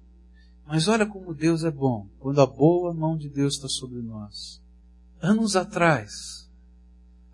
Mas 0.65 0.87
olha 0.87 1.07
como 1.07 1.35
Deus 1.35 1.65
é 1.65 1.73
bom, 1.73 2.09
quando 2.21 2.41
a 2.41 2.47
boa 2.47 2.95
mão 2.95 3.17
de 3.17 3.29
Deus 3.29 3.55
está 3.55 3.67
sobre 3.67 4.01
nós. 4.01 4.63
Anos 5.21 5.57
atrás, 5.57 6.49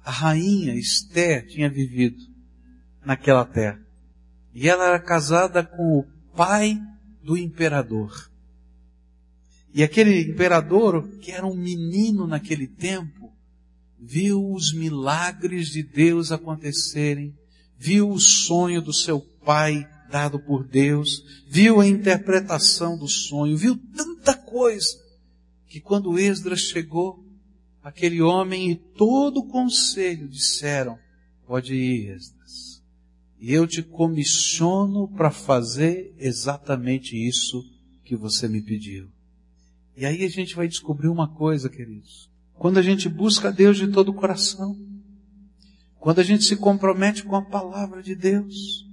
a 0.03 0.11
rainha 0.11 0.75
Esther 0.75 1.47
tinha 1.47 1.69
vivido 1.69 2.36
naquela 3.07 3.45
terra. 3.45 3.81
E 4.53 4.69
ela 4.69 4.89
era 4.89 4.99
casada 4.99 5.65
com 5.65 6.01
o 6.01 6.07
pai 6.35 6.77
do 7.23 7.39
imperador. 7.39 8.31
E 9.73 9.85
aquele 9.85 10.21
imperador, 10.23 11.09
que 11.21 11.31
era 11.31 11.47
um 11.47 11.55
menino 11.55 12.27
naquele 12.27 12.67
tempo, 12.67 13.33
viu 13.99 14.53
os 14.53 14.73
milagres 14.75 15.69
de 15.69 15.83
Deus 15.83 16.33
acontecerem, 16.33 17.33
viu 17.79 18.11
o 18.11 18.19
sonho 18.19 18.83
do 18.83 18.93
seu 18.93 19.21
pai 19.21 19.89
dado 20.11 20.41
por 20.41 20.67
Deus, 20.67 21.23
viu 21.49 21.81
a 21.81 21.87
interpretação 21.87 22.99
do 22.99 23.09
sonho, 23.09 23.57
viu 23.57 23.77
tanta 23.95 24.35
coisa, 24.35 24.99
que 25.69 25.81
quando 25.81 26.19
Esdras 26.19 26.61
chegou, 26.61 27.25
aquele 27.83 28.23
homem 28.23 28.71
e 28.71 28.77
todo 28.77 29.41
o 29.41 29.49
conselho 29.49 30.29
disseram, 30.29 30.99
pode 31.47 31.75
ir 31.75 32.11
Esdras, 32.13 32.36
e 33.47 33.53
eu 33.53 33.65
te 33.65 33.81
comissiono 33.81 35.07
para 35.07 35.31
fazer 35.31 36.13
exatamente 36.19 37.15
isso 37.15 37.65
que 38.03 38.17
você 38.17 38.49
me 38.49 38.61
pediu. 38.61 39.09
E 39.97 40.05
aí 40.05 40.25
a 40.25 40.29
gente 40.29 40.57
vai 40.57 40.67
descobrir 40.67 41.07
uma 41.07 41.29
coisa, 41.29 41.71
queridos. 41.71 42.29
Quando 42.55 42.79
a 42.79 42.83
gente 42.83 43.09
busca 43.09 43.53
Deus 43.53 43.77
de 43.77 43.87
todo 43.87 44.09
o 44.09 44.15
coração, 44.15 44.77
quando 46.01 46.19
a 46.19 46.25
gente 46.25 46.43
se 46.43 46.57
compromete 46.57 47.23
com 47.23 47.37
a 47.37 47.45
palavra 47.45 48.03
de 48.03 48.17
Deus, 48.17 48.85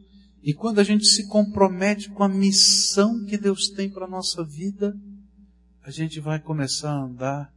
e 0.43 0.54
quando 0.54 0.78
a 0.78 0.84
gente 0.84 1.08
se 1.08 1.28
compromete 1.28 2.12
com 2.12 2.24
a 2.24 2.30
missão 2.30 3.26
que 3.26 3.39
Deus 3.39 3.70
tem 3.70 3.89
para 3.89 4.06
a 4.06 4.10
nossa 4.10 4.43
vida, 4.43 4.95
a 5.82 5.89
gente 5.89 6.20
vai 6.20 6.39
começar 6.39 6.91
a 6.91 7.04
andar 7.04 7.51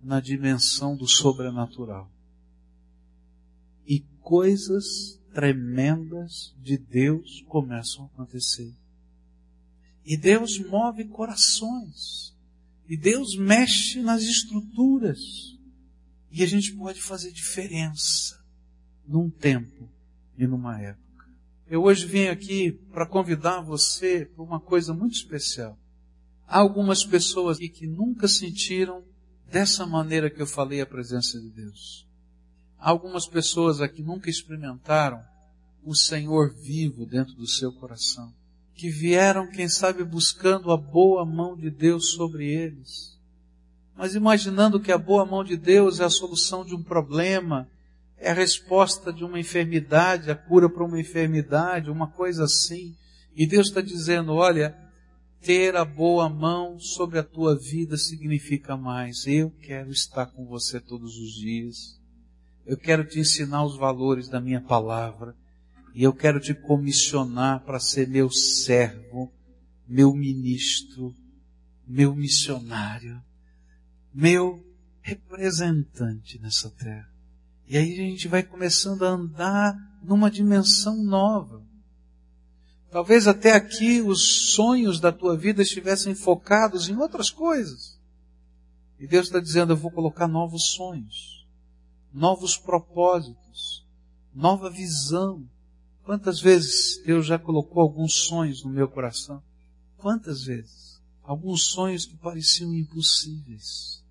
na 0.00 0.20
dimensão 0.20 0.96
do 0.96 1.08
sobrenatural. 1.08 2.08
E 3.84 4.06
coisas 4.20 5.18
tremendas 5.32 6.54
de 6.58 6.76
Deus 6.76 7.42
começam 7.48 8.04
a 8.04 8.06
acontecer. 8.06 8.74
E 10.04 10.16
Deus 10.16 10.58
move 10.58 11.04
corações. 11.04 12.34
E 12.88 12.96
Deus 12.96 13.36
mexe 13.36 14.00
nas 14.00 14.22
estruturas. 14.22 15.20
E 16.30 16.42
a 16.42 16.46
gente 16.46 16.72
pode 16.74 17.00
fazer 17.02 17.30
diferença 17.32 18.42
num 19.06 19.28
tempo 19.28 19.88
e 20.36 20.46
numa 20.46 20.80
época. 20.80 21.26
Eu 21.66 21.82
hoje 21.82 22.06
vim 22.06 22.28
aqui 22.28 22.72
para 22.92 23.06
convidar 23.06 23.60
você 23.60 24.24
para 24.24 24.42
uma 24.42 24.58
coisa 24.58 24.94
muito 24.94 25.14
especial. 25.14 25.78
Há 26.46 26.58
algumas 26.58 27.04
pessoas 27.04 27.58
aqui 27.58 27.68
que 27.68 27.86
nunca 27.86 28.26
sentiram 28.26 29.04
dessa 29.50 29.84
maneira 29.86 30.30
que 30.30 30.40
eu 30.40 30.46
falei 30.46 30.80
a 30.80 30.86
presença 30.86 31.38
de 31.38 31.50
Deus. 31.50 32.07
Algumas 32.78 33.26
pessoas 33.26 33.80
aqui 33.80 34.02
nunca 34.02 34.30
experimentaram 34.30 35.20
o 35.84 35.94
Senhor 35.94 36.54
vivo 36.54 37.04
dentro 37.04 37.34
do 37.34 37.46
seu 37.46 37.72
coração. 37.72 38.32
Que 38.74 38.88
vieram, 38.88 39.50
quem 39.50 39.68
sabe, 39.68 40.04
buscando 40.04 40.70
a 40.70 40.76
boa 40.76 41.24
mão 41.24 41.56
de 41.56 41.70
Deus 41.70 42.12
sobre 42.12 42.46
eles. 42.46 43.18
Mas 43.96 44.14
imaginando 44.14 44.78
que 44.78 44.92
a 44.92 44.98
boa 44.98 45.26
mão 45.26 45.42
de 45.42 45.56
Deus 45.56 45.98
é 45.98 46.04
a 46.04 46.10
solução 46.10 46.64
de 46.64 46.72
um 46.72 46.82
problema, 46.82 47.68
é 48.16 48.30
a 48.30 48.34
resposta 48.34 49.12
de 49.12 49.24
uma 49.24 49.40
enfermidade, 49.40 50.30
a 50.30 50.36
cura 50.36 50.68
para 50.68 50.84
uma 50.84 51.00
enfermidade, 51.00 51.90
uma 51.90 52.06
coisa 52.06 52.44
assim. 52.44 52.94
E 53.34 53.44
Deus 53.44 53.68
está 53.68 53.80
dizendo, 53.80 54.34
olha, 54.34 54.76
ter 55.40 55.74
a 55.74 55.84
boa 55.84 56.28
mão 56.28 56.78
sobre 56.78 57.18
a 57.18 57.24
tua 57.24 57.56
vida 57.56 57.96
significa 57.96 58.76
mais. 58.76 59.26
Eu 59.26 59.50
quero 59.62 59.90
estar 59.90 60.26
com 60.26 60.44
você 60.44 60.78
todos 60.78 61.16
os 61.16 61.32
dias. 61.34 61.97
Eu 62.68 62.76
quero 62.76 63.02
te 63.02 63.18
ensinar 63.18 63.64
os 63.64 63.78
valores 63.78 64.28
da 64.28 64.38
minha 64.42 64.60
palavra. 64.60 65.34
E 65.94 66.02
eu 66.02 66.12
quero 66.12 66.38
te 66.38 66.52
comissionar 66.52 67.64
para 67.64 67.80
ser 67.80 68.06
meu 68.06 68.30
servo, 68.30 69.32
meu 69.88 70.14
ministro, 70.14 71.14
meu 71.86 72.14
missionário, 72.14 73.24
meu 74.12 74.62
representante 75.00 76.38
nessa 76.38 76.70
terra. 76.70 77.08
E 77.66 77.78
aí 77.78 77.94
a 77.94 77.96
gente 77.96 78.28
vai 78.28 78.42
começando 78.42 79.02
a 79.02 79.08
andar 79.08 79.74
numa 80.02 80.30
dimensão 80.30 81.02
nova. 81.02 81.66
Talvez 82.90 83.26
até 83.26 83.52
aqui 83.52 84.02
os 84.02 84.52
sonhos 84.52 85.00
da 85.00 85.10
tua 85.10 85.38
vida 85.38 85.62
estivessem 85.62 86.14
focados 86.14 86.86
em 86.90 86.96
outras 86.96 87.30
coisas. 87.30 87.98
E 89.00 89.06
Deus 89.06 89.26
está 89.26 89.40
dizendo: 89.40 89.72
eu 89.72 89.76
vou 89.76 89.90
colocar 89.90 90.28
novos 90.28 90.72
sonhos, 90.72 91.37
novos 92.12 92.56
propósitos, 92.56 93.84
nova 94.34 94.70
visão. 94.70 95.44
Quantas 96.04 96.40
vezes 96.40 97.02
Deus 97.04 97.26
já 97.26 97.38
colocou 97.38 97.82
alguns 97.82 98.14
sonhos 98.14 98.64
no 98.64 98.70
meu 98.70 98.88
coração? 98.88 99.42
Quantas 99.96 100.44
vezes? 100.44 101.00
Alguns 101.22 101.70
sonhos 101.70 102.06
que 102.06 102.16
pareciam 102.16 102.74
impossíveis. 102.74 104.02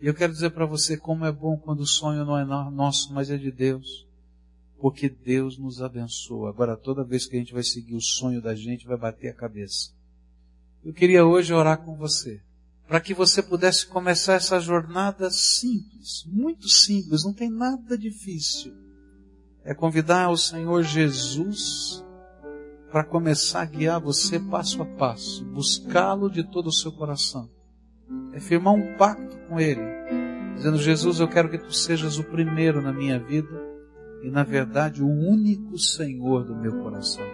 E 0.00 0.06
eu 0.06 0.14
quero 0.14 0.32
dizer 0.32 0.50
para 0.50 0.66
você 0.66 0.96
como 0.96 1.24
é 1.24 1.32
bom 1.32 1.56
quando 1.56 1.80
o 1.80 1.86
sonho 1.86 2.24
não 2.24 2.38
é 2.38 2.44
nosso, 2.44 3.12
mas 3.12 3.30
é 3.30 3.36
de 3.36 3.50
Deus. 3.50 4.06
Porque 4.78 5.08
Deus 5.08 5.56
nos 5.56 5.80
abençoa. 5.80 6.50
Agora, 6.50 6.76
toda 6.76 7.02
vez 7.02 7.26
que 7.26 7.36
a 7.36 7.38
gente 7.38 7.54
vai 7.54 7.62
seguir 7.62 7.94
o 7.94 8.02
sonho 8.02 8.42
da 8.42 8.54
gente, 8.54 8.86
vai 8.86 8.98
bater 8.98 9.30
a 9.30 9.34
cabeça. 9.34 9.92
Eu 10.84 10.92
queria 10.92 11.24
hoje 11.24 11.52
orar 11.54 11.78
com 11.78 11.96
você. 11.96 12.40
Para 12.86 13.00
que 13.00 13.14
você 13.14 13.42
pudesse 13.42 13.86
começar 13.86 14.34
essa 14.34 14.60
jornada 14.60 15.30
simples, 15.30 16.24
muito 16.26 16.68
simples, 16.68 17.24
não 17.24 17.32
tem 17.32 17.50
nada 17.50 17.96
difícil. 17.96 18.74
É 19.64 19.74
convidar 19.74 20.30
o 20.30 20.36
Senhor 20.36 20.82
Jesus 20.82 22.04
para 22.90 23.04
começar 23.04 23.62
a 23.62 23.66
guiar 23.66 24.00
você 24.00 24.38
passo 24.38 24.82
a 24.82 24.86
passo, 24.86 25.44
buscá-lo 25.46 26.30
de 26.30 26.44
todo 26.44 26.66
o 26.66 26.72
seu 26.72 26.92
coração 26.92 27.50
é 28.32 28.40
firmar 28.40 28.74
um 28.74 28.96
pacto 28.96 29.36
com 29.48 29.60
Ele, 29.60 29.82
dizendo: 30.56 30.76
Jesus, 30.76 31.20
eu 31.20 31.28
quero 31.28 31.48
que 31.48 31.58
tu 31.58 31.72
sejas 31.72 32.18
o 32.18 32.24
primeiro 32.24 32.82
na 32.82 32.92
minha 32.92 33.18
vida 33.18 33.62
e, 34.22 34.30
na 34.30 34.42
verdade, 34.42 35.02
o 35.02 35.08
único 35.08 35.78
Senhor 35.78 36.44
do 36.44 36.56
meu 36.56 36.82
coração. 36.82 37.24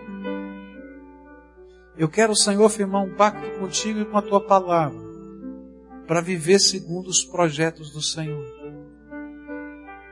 Eu 1.96 2.08
quero, 2.08 2.34
Senhor, 2.34 2.68
firmar 2.68 3.02
um 3.02 3.14
pacto 3.14 3.58
contigo 3.58 4.00
e 4.00 4.04
com 4.04 4.16
a 4.16 4.22
tua 4.22 4.40
palavra, 4.40 5.00
para 6.10 6.20
viver 6.20 6.58
segundo 6.58 7.06
os 7.06 7.22
projetos 7.22 7.92
do 7.92 8.02
Senhor. 8.02 8.44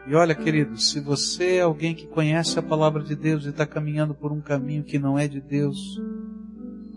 E 0.07 0.15
olha, 0.15 0.33
querido, 0.33 0.79
se 0.79 1.01
você 1.01 1.57
é 1.57 1.63
alguém 1.63 1.93
que 1.93 2.07
conhece 2.07 2.57
a 2.57 2.63
palavra 2.63 3.03
de 3.03 3.17
Deus 3.17 3.45
e 3.45 3.49
está 3.49 3.67
caminhando 3.67 4.15
por 4.15 4.31
um 4.31 4.41
caminho 4.41 4.85
que 4.85 4.97
não 4.97 5.19
é 5.19 5.27
de 5.27 5.41
Deus, 5.41 6.01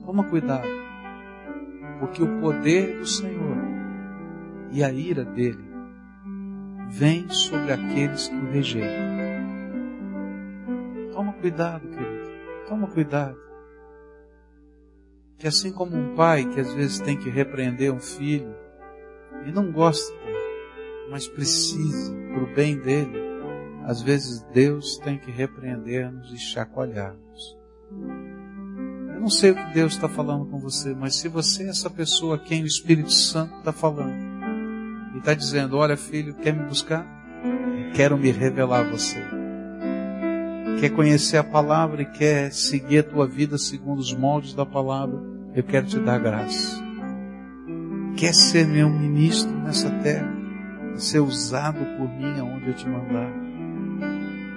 toma 0.06 0.24
cuidado, 0.26 0.68
porque 2.00 2.22
o 2.22 2.40
poder 2.40 3.00
do 3.00 3.08
Senhor 3.08 3.58
e 4.70 4.84
a 4.84 4.92
ira 4.92 5.26
dele 5.26 5.66
vem 6.92 7.28
sobre 7.28 7.74
aqueles 7.74 8.28
que 8.28 8.36
o 8.36 8.52
rejeitam. 8.52 9.18
Toma 11.12 11.34
cuidado, 11.34 11.88
querido. 11.88 12.32
Toma 12.68 12.86
cuidado. 12.86 13.40
Que 15.40 15.48
assim 15.48 15.72
como 15.72 15.98
um 15.98 16.14
pai 16.14 16.46
que 16.46 16.60
às 16.60 16.72
vezes 16.72 17.00
tem 17.00 17.18
que 17.18 17.32
repreender 17.32 17.92
um 17.92 18.00
filho, 18.00 18.62
e 19.46 19.52
não 19.52 19.72
gosta, 19.72 20.14
mas 21.10 21.28
precisa 21.28 22.14
para 22.34 22.44
o 22.44 22.56
bem 22.56 22.78
dele, 22.78 23.20
às 23.86 24.02
vezes 24.02 24.42
Deus 24.54 24.98
tem 24.98 25.18
que 25.18 25.32
repreender-nos 25.32 26.32
e 26.32 26.38
chacoalhar-nos. 26.38 27.58
Eu 29.14 29.20
não 29.20 29.30
sei 29.30 29.52
o 29.52 29.56
que 29.56 29.74
Deus 29.74 29.94
está 29.94 30.08
falando 30.08 30.46
com 30.46 30.60
você, 30.60 30.94
mas 30.94 31.16
se 31.16 31.28
você 31.28 31.64
é 31.64 31.70
essa 31.70 31.90
pessoa 31.90 32.36
a 32.36 32.40
quem 32.40 32.64
o 32.64 32.68
Espírito 32.68 33.12
Santo 33.12 33.58
está 33.58 33.72
falando 33.72 34.16
e 35.14 35.18
está 35.18 35.34
dizendo: 35.34 35.78
Olha, 35.78 35.98
filho, 35.98 36.34
quer 36.36 36.54
me 36.54 36.66
buscar? 36.66 37.06
Quero 37.94 38.18
me 38.18 38.32
revelar 38.32 38.86
a 38.86 38.90
você. 38.90 39.20
Quer 40.80 40.90
conhecer 40.90 41.38
a 41.38 41.44
palavra 41.44 42.02
e 42.02 42.06
quer 42.06 42.52
seguir 42.52 43.00
a 43.00 43.04
tua 43.04 43.28
vida 43.28 43.58
segundo 43.58 44.00
os 44.00 44.14
moldes 44.14 44.54
da 44.54 44.66
palavra? 44.66 45.22
Eu 45.54 45.64
quero 45.64 45.86
te 45.86 46.00
dar 46.00 46.18
graça. 46.18 46.81
Quer 48.22 48.36
ser 48.36 48.68
meu 48.68 48.88
ministro 48.88 49.52
nessa 49.52 49.90
terra? 49.90 50.32
Ser 50.96 51.22
usado 51.22 51.80
por 51.98 52.08
mim 52.08 52.40
aonde 52.40 52.68
eu 52.68 52.76
te 52.76 52.88
mandar? 52.88 53.34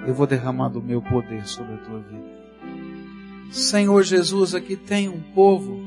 Eu 0.05 0.13
vou 0.13 0.27
derramar 0.27 0.69
do 0.69 0.83
meu 0.83 1.01
poder 1.01 1.47
sobre 1.47 1.73
a 1.73 1.77
tua 1.77 1.99
vida. 1.99 3.49
Senhor 3.49 4.03
Jesus, 4.03 4.53
aqui 4.53 4.75
tem 4.75 5.09
um 5.09 5.19
povo 5.19 5.83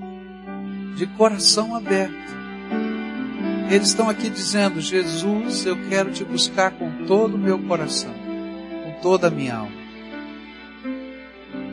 de 0.97 1.07
coração 1.07 1.77
aberto. 1.77 2.35
Eles 3.71 3.91
estão 3.91 4.11
aqui 4.11 4.29
dizendo: 4.29 4.81
Jesus, 4.81 5.65
eu 5.65 5.77
quero 5.89 6.11
te 6.11 6.25
buscar 6.25 6.73
com 6.73 7.07
todo 7.07 7.37
o 7.37 7.39
meu 7.39 7.61
coração, 7.61 8.13
com 8.13 9.01
toda 9.01 9.29
a 9.29 9.31
minha 9.31 9.55
alma. 9.55 9.79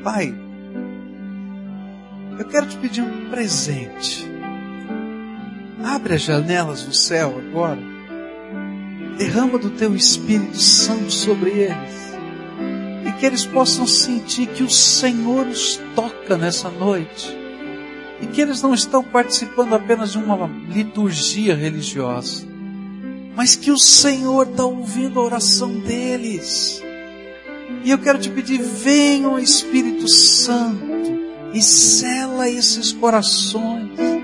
Pai, 0.03 0.36
eu 2.38 2.45
quero 2.45 2.68
te 2.68 2.78
pedir 2.78 3.01
um 3.01 3.28
presente. 3.32 4.34
Abre 5.86 6.15
as 6.15 6.23
janelas 6.23 6.81
do 6.81 6.95
céu 6.95 7.38
agora. 7.38 7.79
Derrama 9.19 9.59
do 9.59 9.69
teu 9.69 9.95
Espírito 9.95 10.57
Santo 10.57 11.11
sobre 11.11 11.51
eles. 11.51 12.15
E 13.05 13.11
que 13.19 13.25
eles 13.25 13.45
possam 13.45 13.86
sentir 13.86 14.47
que 14.47 14.63
o 14.63 14.69
Senhor 14.69 15.45
os 15.45 15.79
toca 15.95 16.38
nessa 16.38 16.71
noite. 16.71 17.38
E 18.19 18.25
que 18.25 18.41
eles 18.41 18.63
não 18.63 18.73
estão 18.73 19.03
participando 19.03 19.75
apenas 19.75 20.13
de 20.13 20.17
uma 20.17 20.49
liturgia 20.73 21.55
religiosa. 21.55 22.47
Mas 23.36 23.55
que 23.55 23.69
o 23.69 23.77
Senhor 23.77 24.47
está 24.47 24.65
ouvindo 24.65 25.19
a 25.19 25.23
oração 25.23 25.69
deles. 25.81 26.81
E 27.83 27.91
eu 27.91 27.99
quero 27.99 28.17
te 28.17 28.31
pedir, 28.31 28.59
venha 28.59 29.29
o 29.29 29.38
Espírito 29.38 30.07
Santo 30.07 30.95
e 31.53 31.61
sela 31.61 32.49
esses 32.49 32.91
corações. 32.91 34.14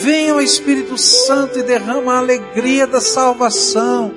Venha 0.00 0.34
o 0.34 0.40
Espírito 0.40 0.96
Santo 0.96 1.58
e 1.58 1.62
derrama 1.62 2.14
a 2.14 2.18
alegria 2.20 2.86
da 2.86 3.02
salvação. 3.02 4.10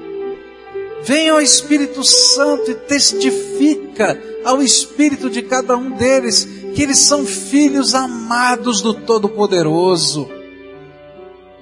Venha 1.04 1.36
o 1.36 1.42
Espírito 1.42 2.06
Santo 2.06 2.72
e 2.72 2.76
testifica 2.76 4.18
ao 4.46 4.62
Espírito 4.62 5.30
de 5.30 5.42
cada 5.42 5.76
um 5.76 5.92
deles 5.92 6.46
que 6.74 6.82
eles 6.82 7.00
são 7.00 7.26
filhos 7.26 7.94
amados 7.94 8.82
do 8.82 8.94
Todo-Poderoso. 8.94 10.30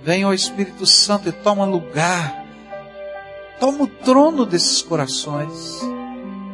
Venha 0.03 0.27
o 0.27 0.33
Espírito 0.35 0.85
Santo 0.85 1.27
e 1.29 1.31
toma 1.31 1.65
lugar. 1.65 2.45
Toma 3.59 3.85
o 3.85 3.87
trono 3.87 4.45
desses 4.45 4.83
corações. 4.83 5.81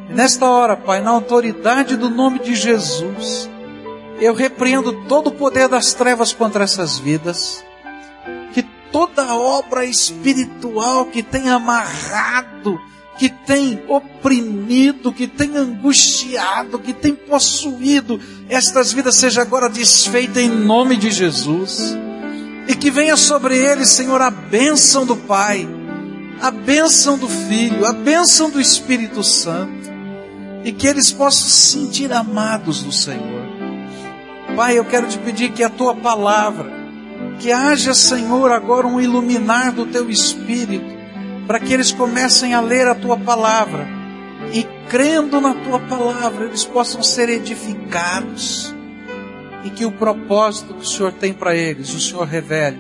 E 0.09 0.13
nesta 0.13 0.49
hora, 0.49 0.78
Pai, 0.78 1.01
na 1.01 1.11
autoridade 1.11 1.97
do 1.97 2.09
nome 2.09 2.39
de 2.39 2.55
Jesus, 2.55 3.49
eu 4.20 4.34
repreendo 4.34 5.05
todo 5.07 5.28
o 5.28 5.32
poder 5.32 5.68
das 5.68 5.93
trevas 5.93 6.34
contra 6.34 6.63
essas 6.63 6.97
vidas. 6.97 7.63
Que 8.53 8.63
toda 8.91 9.36
obra 9.36 9.86
espiritual 9.86 11.05
que 11.05 11.22
tem 11.22 11.49
amarrado, 11.49 12.80
que 13.18 13.30
tem 13.30 13.84
oprimido, 13.88 15.11
que 15.11 15.28
tem 15.28 15.55
angustiado, 15.55 16.80
que 16.80 16.93
tem 16.93 17.13
possuído 17.13 18.20
estas 18.49 18.93
vidas 18.93 19.18
seja 19.18 19.41
agora 19.41 19.70
desfeita 19.70 20.41
em 20.41 20.49
nome 20.49 20.95
de 20.95 21.11
Jesus. 21.11 21.95
E 22.68 22.76
que 22.76 22.91
venha 22.91 23.15
sobre 23.15 23.57
eles, 23.57 23.89
Senhor, 23.89 24.22
a 24.22 24.30
bênção 24.30 25.05
do 25.05 25.15
Pai, 25.15 25.68
a 26.41 26.51
bênção 26.51 27.18
do 27.18 27.28
Filho, 27.28 27.86
a 27.86 27.93
bênção 27.93 28.49
do 28.49 28.59
Espírito 28.59 29.24
Santo. 29.24 29.88
E 30.63 30.72
que 30.72 30.88
eles 30.88 31.11
possam 31.11 31.47
se 31.47 31.72
sentir 31.72 32.11
amados 32.11 32.82
do 32.84 32.91
Senhor. 32.91 33.47
Pai, 34.58 34.76
eu 34.76 34.86
quero 34.86 35.08
te 35.08 35.20
pedir 35.20 35.51
que 35.51 35.64
a 35.64 35.70
tua 35.70 35.93
palavra, 35.93 36.68
que 37.39 37.51
haja, 37.51 37.93
Senhor, 37.93 38.51
agora 38.51 38.88
um 38.88 38.99
iluminar 38.99 39.72
do 39.72 39.86
teu 39.86 40.10
espírito, 40.10 40.97
para 41.45 41.60
que 41.60 41.72
eles 41.72 41.91
comecem 41.91 42.55
a 42.55 42.60
ler 42.60 42.88
a 42.88 42.95
tua 42.95 43.16
palavra 43.20 43.88
e 44.51 44.66
crendo 44.89 45.39
na 45.39 45.53
tua 45.53 45.80
palavra, 45.82 46.45
eles 46.45 46.66
possam 46.66 47.03
ser 47.03 47.30
edificados 47.30 48.74
e 49.64 49.70
que 49.70 49.86
o 49.86 49.91
propósito 49.91 50.74
que 50.74 50.84
o 50.84 50.88
Senhor 50.88 51.12
tem 51.12 51.34
para 51.34 51.55
eles, 51.55 51.93
o 51.93 52.01
Senhor 52.01 52.26
revele, 52.26 52.80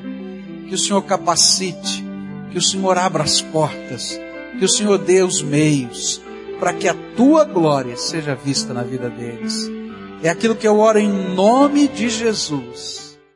que 0.67 0.73
o 0.73 0.79
Senhor 0.79 1.03
capacite, 1.03 2.03
que 2.49 2.57
o 2.57 2.61
Senhor 2.61 2.97
abra 2.97 3.21
as 3.21 3.39
portas, 3.39 4.19
que 4.57 4.65
o 4.65 4.69
Senhor 4.69 4.97
dê 4.97 5.21
os 5.21 5.43
meios 5.43 6.19
para 6.59 6.73
que 6.73 6.87
a 6.87 6.95
tua 7.15 7.45
glória 7.45 7.95
seja 7.97 8.33
vista 8.33 8.73
na 8.73 8.81
vida 8.81 9.11
deles. 9.11 9.77
É 10.23 10.29
aquilo 10.29 10.55
que 10.55 10.67
eu 10.67 10.79
oro 10.79 10.99
em 10.99 11.09
nome 11.09 11.87
de 11.87 12.09
Jesus. 12.09 13.06